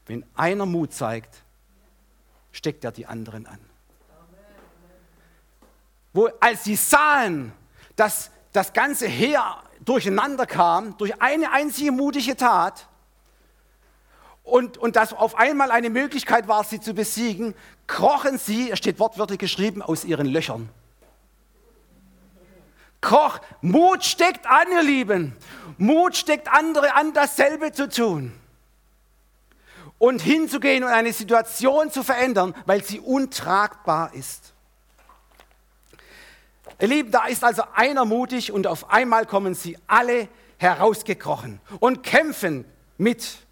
[0.08, 1.42] Wenn einer Mut zeigt,
[2.52, 3.60] steckt er die anderen an.
[6.12, 7.54] Wo, als sie sahen,
[7.96, 12.88] dass das ganze Heer durcheinander kam, durch eine einzige mutige Tat,
[14.44, 17.54] und, und dass auf einmal eine Möglichkeit war, sie zu besiegen,
[17.88, 20.70] krochen sie, es steht wortwörtlich geschrieben, aus ihren Löchern.
[23.02, 25.36] Kroch, Mut steckt an, ihr Lieben.
[25.78, 28.34] Mut steckt andere an, dasselbe zu tun.
[30.02, 34.52] und hinzugehen und eine Situation zu verändern, weil sie untragbar ist.
[36.80, 40.28] Ihr Lieben, da ist also einer mutig und auf einmal kommen sie alle
[40.58, 42.66] herausgekrochen und kämpfen
[42.98, 43.46] mit.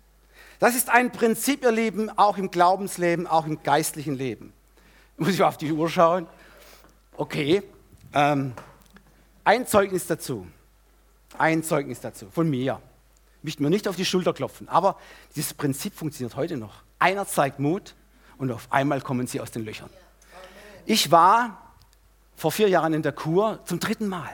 [0.60, 4.52] Das ist ein Prinzip, ihr Lieben, auch im Glaubensleben, auch im geistlichen Leben.
[5.16, 6.28] Muss ich auf die Uhr schauen?
[7.16, 7.64] Okay.
[8.14, 8.54] Ähm,
[9.46, 10.46] ein Zeugnis dazu.
[11.38, 12.82] Ein Zeugnis dazu von mir.
[13.40, 14.98] Ich möchte mir nicht auf die Schulter klopfen, aber
[15.36, 16.84] dieses Prinzip funktioniert heute noch.
[17.00, 17.96] Einer zeigt Mut
[18.38, 19.90] und auf einmal kommen sie aus den Löchern.
[20.86, 21.74] Ich war
[22.36, 24.30] vor vier Jahren in der Kur zum dritten Mal.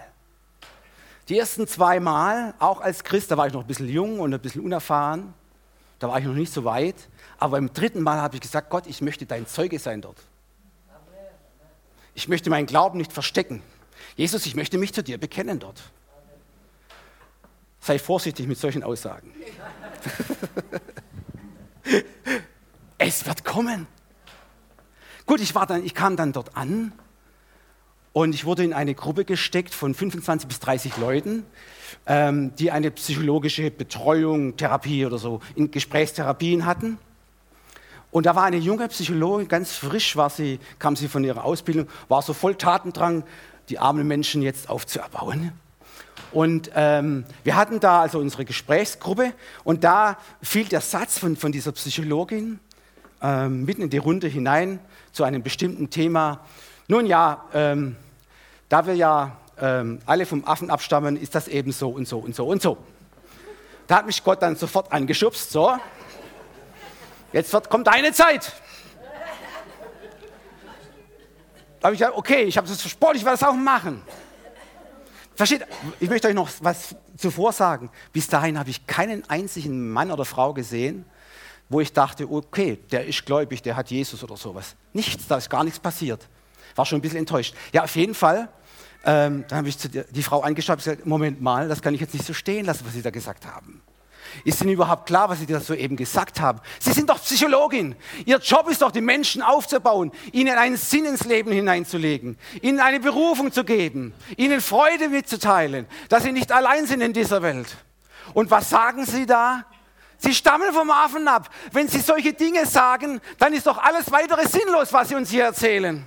[1.29, 4.33] Die ersten zwei Mal, auch als Christ, da war ich noch ein bisschen jung und
[4.33, 5.35] ein bisschen unerfahren,
[6.05, 6.95] da war ich noch nicht so weit,
[7.39, 10.17] aber beim dritten Mal habe ich gesagt, Gott, ich möchte dein Zeuge sein dort.
[12.13, 13.63] Ich möchte meinen Glauben nicht verstecken.
[14.15, 15.81] Jesus, ich möchte mich zu dir bekennen dort.
[17.79, 19.33] Sei vorsichtig mit solchen Aussagen.
[22.99, 23.87] es wird kommen.
[25.25, 26.93] Gut, ich, war dann, ich kam dann dort an
[28.15, 31.45] und ich wurde in eine Gruppe gesteckt von 25 bis 30 Leuten,
[32.07, 36.97] ähm, die eine psychologische Betreuung, Therapie oder so, in Gesprächstherapien hatten.
[38.11, 41.89] Und da war eine junge Psychologin, ganz frisch war sie, kam sie von ihrer Ausbildung,
[42.07, 43.25] war so voll Tatendrang,
[43.67, 45.51] die armen Menschen jetzt aufzuerbauen.
[46.31, 49.33] Und ähm, wir hatten da also unsere Gesprächsgruppe
[49.65, 52.61] und da fiel der Satz von, von dieser Psychologin
[53.21, 54.79] ähm, mitten in die Runde hinein
[55.11, 56.39] zu einem bestimmten Thema.
[56.87, 57.97] Nun ja, ähm,
[58.69, 62.35] da wir ja ähm, alle vom Affen abstammen, ist das eben so und so und
[62.35, 62.77] so und so.
[63.87, 65.77] Da hat mich Gott dann sofort angeschubst, so,
[67.31, 68.51] jetzt wird, kommt deine Zeit.
[71.79, 74.01] Da habe ich gesagt, okay, ich habe das versprochen, ich werde das auch machen.
[75.35, 75.67] Versteht,
[75.99, 77.91] ich möchte euch noch was zuvor sagen.
[78.11, 81.05] Bis dahin habe ich keinen einzigen Mann oder Frau gesehen,
[81.69, 84.75] wo ich dachte, okay, der ist gläubig, der hat Jesus oder sowas.
[84.93, 86.27] Nichts, da ist gar nichts passiert.
[86.75, 87.55] War schon ein bisschen enttäuscht.
[87.73, 88.49] Ja, auf jeden Fall.
[89.05, 92.13] Ähm, dann habe ich die Frau angeschaut und gesagt, Moment mal, das kann ich jetzt
[92.13, 93.81] nicht so stehen lassen, was Sie da gesagt haben.
[94.43, 96.59] Ist Ihnen überhaupt klar, was Sie da soeben gesagt haben?
[96.79, 97.95] Sie sind doch Psychologin.
[98.25, 102.99] Ihr Job ist doch, die Menschen aufzubauen, ihnen einen Sinn ins Leben hineinzulegen, ihnen eine
[102.99, 107.77] Berufung zu geben, ihnen Freude mitzuteilen, dass sie nicht allein sind in dieser Welt.
[108.33, 109.65] Und was sagen Sie da?
[110.17, 111.49] Sie stammen vom Affen ab.
[111.71, 115.43] Wenn Sie solche Dinge sagen, dann ist doch alles weitere sinnlos, was Sie uns hier
[115.43, 116.05] erzählen.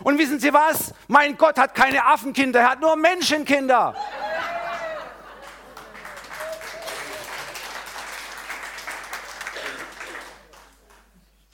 [0.00, 0.92] Und wissen Sie was?
[1.08, 3.94] Mein Gott hat keine Affenkinder, er hat nur Menschenkinder.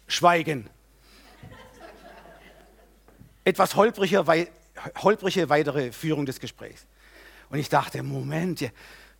[0.07, 0.69] Schweigen.
[3.45, 4.25] Etwas holprige,
[5.03, 6.87] holprige weitere Führung des Gesprächs.
[7.49, 8.71] Und ich dachte, Moment,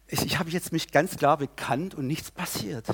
[0.07, 2.87] ich habe jetzt mich ganz klar bekannt und nichts passiert.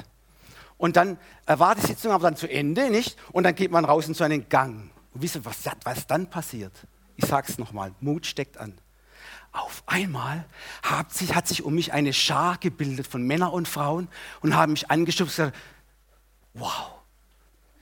[0.76, 3.18] Und dann war die Sitzung aber dann zu Ende, nicht?
[3.33, 4.91] Und dann geht man raus in so einen Gang.
[5.19, 6.73] Und wisst ihr, was, was dann passiert?
[7.16, 8.73] Ich sage es nochmal, Mut steckt an.
[9.51, 10.45] Auf einmal
[10.85, 14.07] hat sich, hat sich um mich eine Schar gebildet von Männern und Frauen
[14.43, 15.57] und haben mich angeschubst und gesagt,
[16.55, 16.93] wow,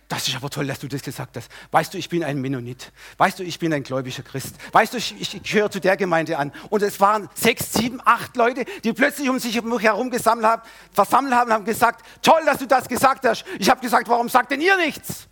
[0.08, 1.50] das ist aber toll, dass du das gesagt hast.
[1.72, 2.90] Weißt du, ich bin ein Mennonit.
[3.18, 4.54] Weißt du, ich bin ein gläubiger Christ.
[4.72, 6.52] Weißt du, ich, ich gehöre zu der Gemeinde an.
[6.70, 11.34] Und es waren sechs, sieben, acht Leute, die plötzlich um sich herum gesammelt haben, versammelt
[11.34, 13.44] haben und haben gesagt, toll, dass du das gesagt hast.
[13.58, 15.28] Ich habe gesagt, warum sagt denn ihr nichts?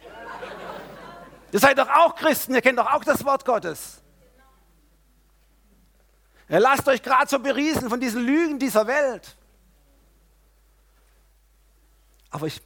[1.55, 4.03] Ihr seid doch auch Christen, ihr kennt doch auch das Wort Gottes.
[6.49, 9.37] Ihr lasst euch gerade so beriesen von diesen Lügen dieser Welt.
[12.31, 12.61] Aber ich,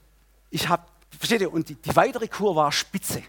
[0.49, 0.85] ich habe,
[1.19, 3.23] versteht ihr, und die, die weitere Kur war spitze.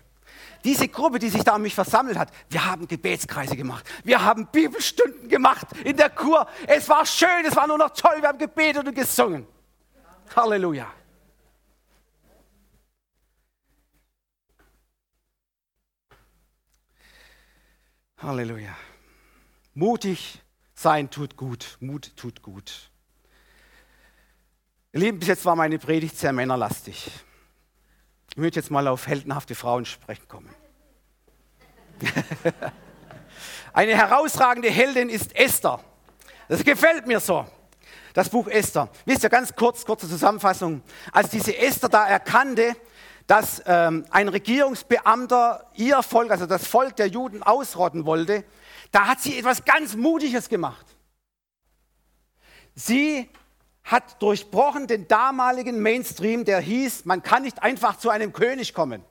[0.64, 3.86] Diese Gruppe, die sich da um mich versammelt hat, wir haben Gebetskreise gemacht.
[4.06, 6.48] Wir haben Bibelstunden gemacht in der Kur.
[6.68, 8.16] Es war schön, es war nur noch toll.
[8.22, 9.46] Wir haben gebetet und gesungen.
[10.34, 10.88] Halleluja.
[18.22, 18.76] Halleluja.
[19.74, 20.42] Mutig
[20.76, 21.78] sein tut gut.
[21.80, 22.92] Mut tut gut.
[24.92, 27.12] Ihr Lieben, bis jetzt war meine Predigt sehr männerlastig.
[28.32, 30.54] Ich möchte jetzt mal auf heldenhafte Frauen sprechen kommen.
[33.74, 35.80] Eine herausragende Heldin ist Esther.
[36.50, 37.46] Das gefällt mir so.
[38.14, 38.90] Das Buch Esther.
[39.06, 40.82] Wisst ihr, ganz kurz, kurze Zusammenfassung.
[41.14, 42.76] Als diese Esther da erkannte,
[43.30, 48.44] dass ähm, ein Regierungsbeamter ihr Volk, also das Volk der Juden, ausrotten wollte,
[48.92, 50.84] da hat sie etwas ganz Mutiges gemacht.
[52.74, 53.30] Sie
[53.84, 59.06] hat durchbrochen den damaligen Mainstream, der hieß, man kann nicht einfach zu einem König kommen.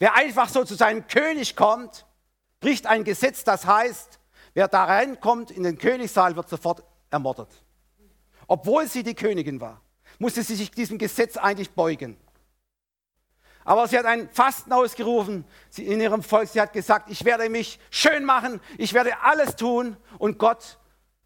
[0.00, 2.04] Wer einfach so zu seinem König kommt,
[2.58, 4.18] bricht ein Gesetz, das heißt,
[4.54, 7.62] wer da reinkommt in den Königssaal, wird sofort ermordet.
[8.48, 9.82] Obwohl sie die Königin war.
[10.18, 12.16] musste sie sich diesem Gesetz eigentlich beugen.
[13.68, 15.44] Aber sie hat ein Fasten ausgerufen
[15.76, 16.48] in ihrem Volk.
[16.48, 20.78] Sie hat gesagt, ich werde mich schön machen, ich werde alles tun und Gott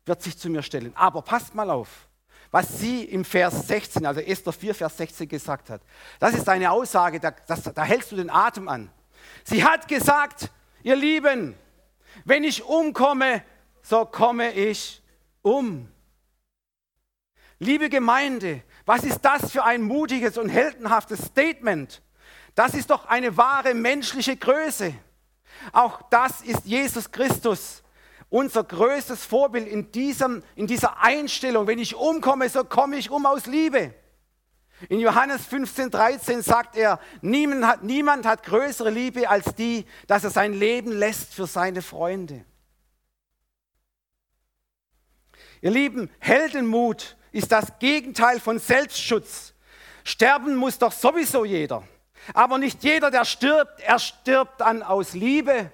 [0.07, 0.93] wird sich zu mir stellen.
[0.97, 2.09] Aber passt mal auf,
[2.51, 5.83] was sie im Vers 16, also Esther 4, Vers 16 gesagt hat.
[6.19, 8.91] Das ist eine Aussage, da, das, da hältst du den Atem an.
[9.45, 10.51] Sie hat gesagt,
[10.83, 11.55] ihr Lieben,
[12.25, 13.45] wenn ich umkomme,
[13.83, 15.01] so komme ich
[15.43, 15.89] um.
[17.61, 22.03] Liebe Gemeinde, was ist das für ein mutiges und heldenhaftes Statement?
[22.55, 24.95] Das ist doch eine wahre menschliche Größe.
[25.73, 27.83] Auch das ist Jesus Christus,
[28.29, 31.67] unser größtes Vorbild in, diesem, in dieser Einstellung.
[31.67, 33.95] Wenn ich umkomme, so komme ich um aus Liebe.
[34.89, 40.25] In Johannes 15, 13 sagt er, niemand hat, niemand hat größere Liebe als die, dass
[40.25, 42.45] er sein Leben lässt für seine Freunde.
[45.61, 49.55] Ihr Lieben, Heldenmut ist das Gegenteil von Selbstschutz.
[50.03, 51.85] Sterben muss doch sowieso jeder.
[52.35, 55.71] Aber nicht jeder, der stirbt, er stirbt dann aus Liebe.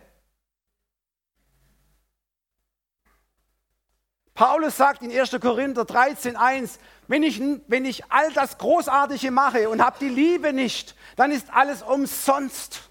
[4.34, 5.36] Paulus sagt in 1.
[5.40, 6.78] Korinther 13.1,
[7.08, 11.52] wenn ich, wenn ich all das Großartige mache und habe die Liebe nicht, dann ist
[11.52, 12.88] alles umsonst,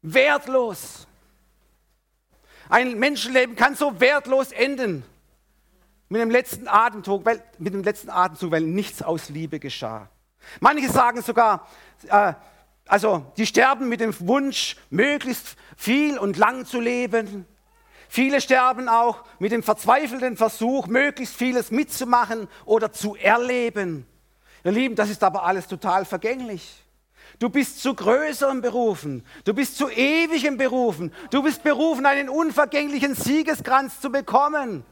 [0.00, 1.06] wertlos.
[2.70, 5.04] Ein Menschenleben kann so wertlos enden
[6.08, 10.08] mit dem letzten Atemzug, weil, mit dem letzten Atemzug, weil nichts aus Liebe geschah.
[10.60, 11.66] Manche sagen sogar,
[12.08, 12.34] äh,
[12.86, 17.46] also die sterben mit dem Wunsch, möglichst viel und lang zu leben.
[18.08, 24.06] Viele sterben auch mit dem verzweifelten Versuch, möglichst vieles mitzumachen oder zu erleben.
[24.64, 26.82] Ihr Lieben, das ist aber alles total vergänglich.
[27.38, 29.24] Du bist zu größerem berufen.
[29.44, 31.14] Du bist zu ewigem berufen.
[31.30, 34.84] Du bist berufen, einen unvergänglichen Siegeskranz zu bekommen.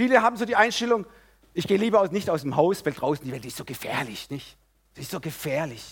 [0.00, 1.04] Viele haben so die Einstellung,
[1.52, 4.56] ich gehe lieber nicht aus dem Haus, weil draußen die Welt ist so gefährlich, nicht?
[4.94, 5.84] Das ist so gefährlich.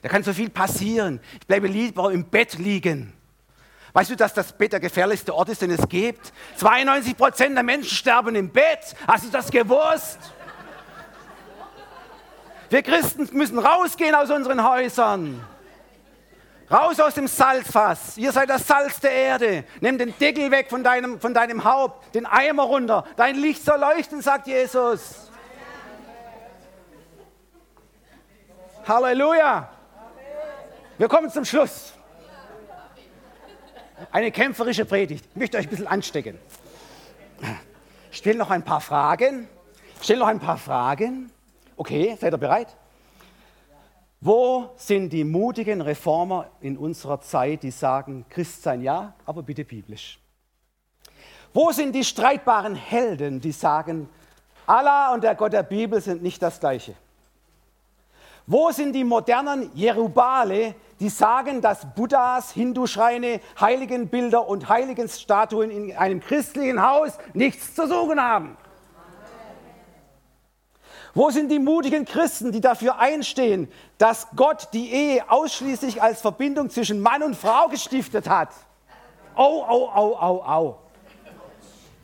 [0.00, 1.20] Da kann so viel passieren.
[1.38, 3.12] Ich bleibe lieber im Bett liegen.
[3.92, 6.32] Weißt du, dass das Bett der gefährlichste Ort ist, den es gibt?
[6.56, 8.96] 92 Prozent der Menschen sterben im Bett.
[9.06, 10.18] Hast du das gewusst?
[12.70, 15.46] Wir Christen müssen rausgehen aus unseren Häusern.
[16.72, 18.16] Raus aus dem Salzfass.
[18.16, 19.64] Ihr seid das Salz der Erde.
[19.80, 23.04] Nimm den Deckel weg von deinem, von deinem Haupt, den Eimer runter.
[23.16, 25.30] Dein Licht soll leuchten, sagt Jesus.
[28.88, 29.68] Halleluja.
[30.96, 31.92] Wir kommen zum Schluss.
[34.10, 35.26] Eine kämpferische Predigt.
[35.30, 36.38] Ich möchte euch ein bisschen anstecken.
[38.10, 39.46] Ich stelle noch ein paar Fragen.
[39.96, 41.30] Ich stelle noch ein paar Fragen.
[41.76, 42.68] Okay, seid ihr bereit?
[44.24, 50.20] Wo sind die mutigen Reformer in unserer Zeit, die sagen, Christsein ja, aber bitte biblisch?
[51.52, 54.08] Wo sind die streitbaren Helden, die sagen,
[54.64, 56.94] Allah und der Gott der Bibel sind nicht das gleiche?
[58.46, 66.20] Wo sind die modernen Jerubale, die sagen, dass Buddhas, Hindu-Schreine, Heiligenbilder und Heiligenstatuen in einem
[66.20, 68.56] christlichen Haus nichts zu suchen haben?
[71.14, 76.70] Wo sind die mutigen Christen, die dafür einstehen, dass Gott die Ehe ausschließlich als Verbindung
[76.70, 78.48] zwischen Mann und Frau gestiftet hat?
[79.34, 80.78] Au, au, au, au, au.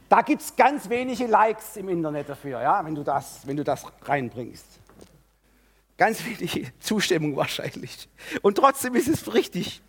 [0.08, 3.64] Da gibt es ganz wenige Likes im Internet dafür, ja, wenn, du das, wenn du
[3.64, 4.66] das reinbringst.
[5.96, 8.08] Ganz wenig Zustimmung wahrscheinlich.
[8.42, 9.82] Und trotzdem ist es richtig.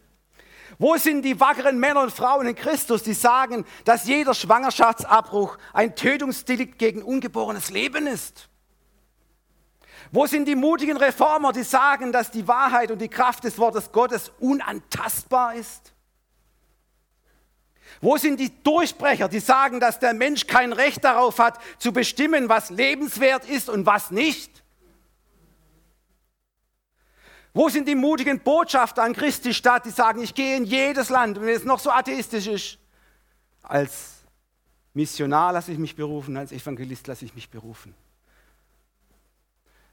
[0.77, 5.95] Wo sind die wackeren Männer und Frauen in Christus, die sagen, dass jeder Schwangerschaftsabbruch ein
[5.95, 8.48] Tötungsdelikt gegen ungeborenes Leben ist?
[10.11, 13.91] Wo sind die mutigen Reformer, die sagen, dass die Wahrheit und die Kraft des Wortes
[13.91, 15.93] Gottes unantastbar ist?
[18.01, 22.49] Wo sind die Durchbrecher, die sagen, dass der Mensch kein Recht darauf hat, zu bestimmen,
[22.49, 24.63] was lebenswert ist und was nicht?
[27.53, 31.39] Wo sind die mutigen Botschafter an Christi Stadt, die sagen, ich gehe in jedes Land,
[31.41, 32.77] wenn es noch so atheistisch ist?
[33.63, 34.23] Als
[34.93, 37.93] Missionar lasse ich mich berufen, als Evangelist lasse ich mich berufen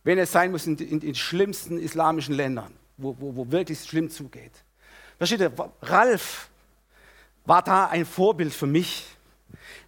[0.07, 4.09] wenn es sein muss, in, in, in schlimmsten islamischen Ländern, wo, wo, wo wirklich schlimm
[4.09, 4.53] zugeht.
[5.19, 5.53] Versteht ihr,
[5.83, 6.49] Ralf
[7.45, 9.05] war da ein Vorbild für mich.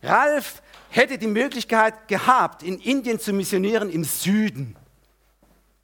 [0.03, 0.61] Ralf
[0.91, 4.75] hätte die Möglichkeit gehabt, in Indien zu missionieren im Süden.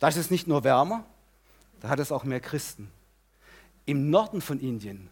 [0.00, 1.04] Da ist es nicht nur wärmer,
[1.80, 2.90] da hat es auch mehr Christen.
[3.86, 5.10] Im Norden von Indien,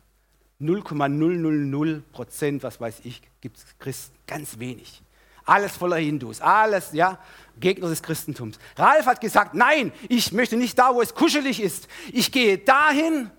[0.58, 5.00] 0,000 Prozent, was weiß ich, gibt es Christen, ganz wenig.
[5.45, 7.18] Alles voller Hindus, alles, ja,
[7.59, 8.59] Gegner des Christentums.
[8.76, 11.88] Ralf hat gesagt, nein, ich möchte nicht da, wo es kuschelig ist.
[12.12, 13.30] Ich gehe dahin,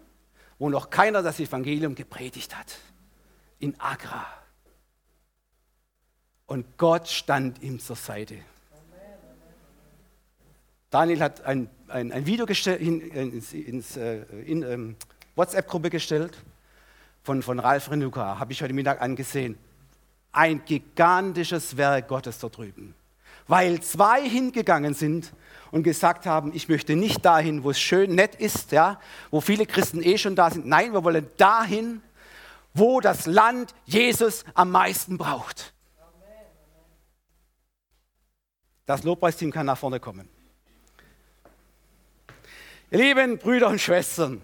[0.60, 2.78] wo noch keiner das Evangelium gepredigt hat.
[3.60, 4.26] In Agra.
[6.46, 8.36] und Gott stand ihm zur Seite.
[10.90, 14.96] Daniel hat ein, ein, ein Video in, ins, ins äh, in, ähm,
[15.36, 16.38] WhatsApp-Gruppe gestellt
[17.24, 19.58] von, von Ralf Renuka, habe ich heute Mittag angesehen.
[20.34, 22.94] Ein gigantisches Werk Gottes dort drüben.
[23.48, 25.32] Weil zwei hingegangen sind
[25.72, 29.00] und gesagt haben, ich möchte nicht dahin, wo es schön nett ist, ja,
[29.32, 30.66] wo viele Christen eh schon da sind.
[30.66, 32.02] Nein, wir wollen dahin,
[32.74, 35.74] wo das Land Jesus am meisten braucht.
[38.86, 40.28] Das Lobpreisteam kann nach vorne kommen.
[42.92, 44.42] Ihr lieben Brüder und Schwestern,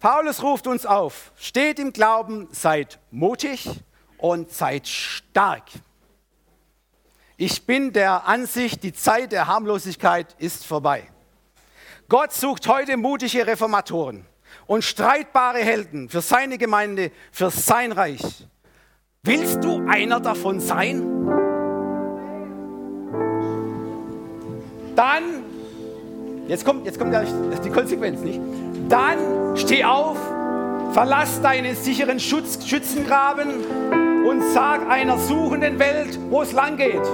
[0.00, 3.68] Paulus ruft uns auf, steht im Glauben, seid mutig
[4.18, 5.64] und seid stark.
[7.36, 11.06] Ich bin der Ansicht, die Zeit der Harmlosigkeit ist vorbei.
[12.08, 14.24] Gott sucht heute mutige Reformatoren
[14.66, 18.46] und streitbare Helden für seine Gemeinde, für sein Reich.
[19.22, 21.02] Willst du einer davon sein?
[24.94, 25.44] Dann,
[26.48, 27.14] jetzt kommt, jetzt kommt
[27.64, 28.40] die Konsequenz, nicht?
[28.88, 30.16] Dann steh auf,
[30.92, 37.06] verlass deinen sicheren Schutz, Schützengraben und sag einer suchenden Welt, wo es lang geht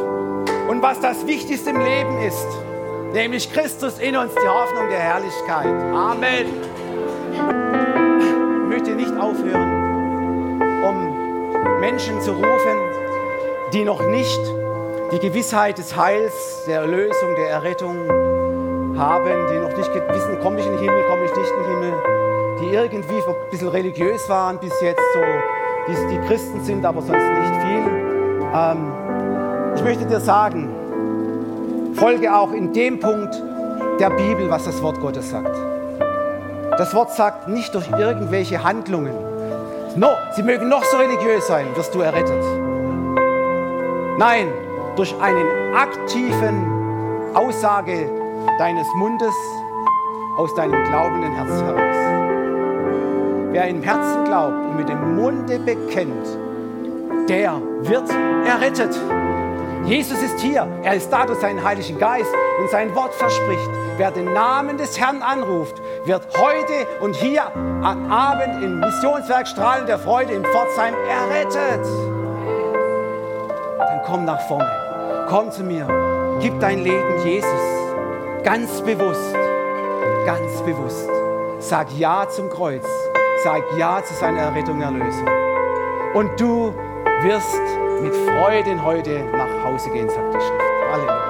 [0.68, 2.46] und was das Wichtigste im Leben ist,
[3.12, 5.66] nämlich Christus in uns, die Hoffnung der Herrlichkeit.
[5.94, 6.46] Amen.
[8.62, 12.78] Ich möchte nicht aufhören, um Menschen zu rufen,
[13.74, 14.40] die noch nicht
[15.12, 18.08] die Gewissheit des Heils, der Erlösung, der Errettung
[18.96, 21.70] haben, die noch nicht wissen, komme ich in den Himmel, komme ich nicht in den
[21.70, 21.92] Himmel,
[22.60, 25.20] die irgendwie ein bisschen religiös waren bis jetzt, so,
[25.88, 27.82] die, die Christen sind, aber sonst nicht viel.
[28.54, 28.92] Ähm,
[29.74, 30.68] ich möchte dir sagen,
[31.94, 33.42] folge auch in dem Punkt
[33.98, 35.56] der Bibel, was das Wort Gottes sagt.
[36.78, 39.14] Das Wort sagt nicht durch irgendwelche Handlungen.
[39.96, 42.42] No, sie mögen noch so religiös sein, wirst du errettet.
[44.18, 44.48] Nein,
[44.96, 48.08] durch einen aktiven Aussage
[48.58, 49.34] deines Mundes
[50.36, 52.21] aus deinem glaubenden Herz heraus.
[53.52, 56.26] Wer im Herzen glaubt und mit dem Munde bekennt,
[57.28, 58.08] der wird
[58.46, 58.98] errettet.
[59.84, 60.66] Jesus ist hier.
[60.82, 63.68] Er ist da durch seinen Heiligen Geist und sein Wort verspricht.
[63.98, 69.86] Wer den Namen des Herrn anruft, wird heute und hier am Abend im Missionswerk Strahlen
[69.86, 71.84] der Freude in Pforzheim errettet.
[73.78, 75.26] Dann komm nach vorne.
[75.28, 75.86] Komm zu mir.
[76.40, 77.50] Gib dein Leben Jesus.
[78.44, 79.36] Ganz bewusst.
[80.24, 81.10] Ganz bewusst.
[81.58, 82.86] Sag Ja zum Kreuz.
[83.42, 85.26] Sag Ja zu seiner Errettung und Erlösung.
[86.14, 86.72] Und du
[87.22, 87.58] wirst
[88.00, 90.62] mit Freuden heute nach Hause gehen, sagt die Schrift.
[90.92, 91.21] Halleluja.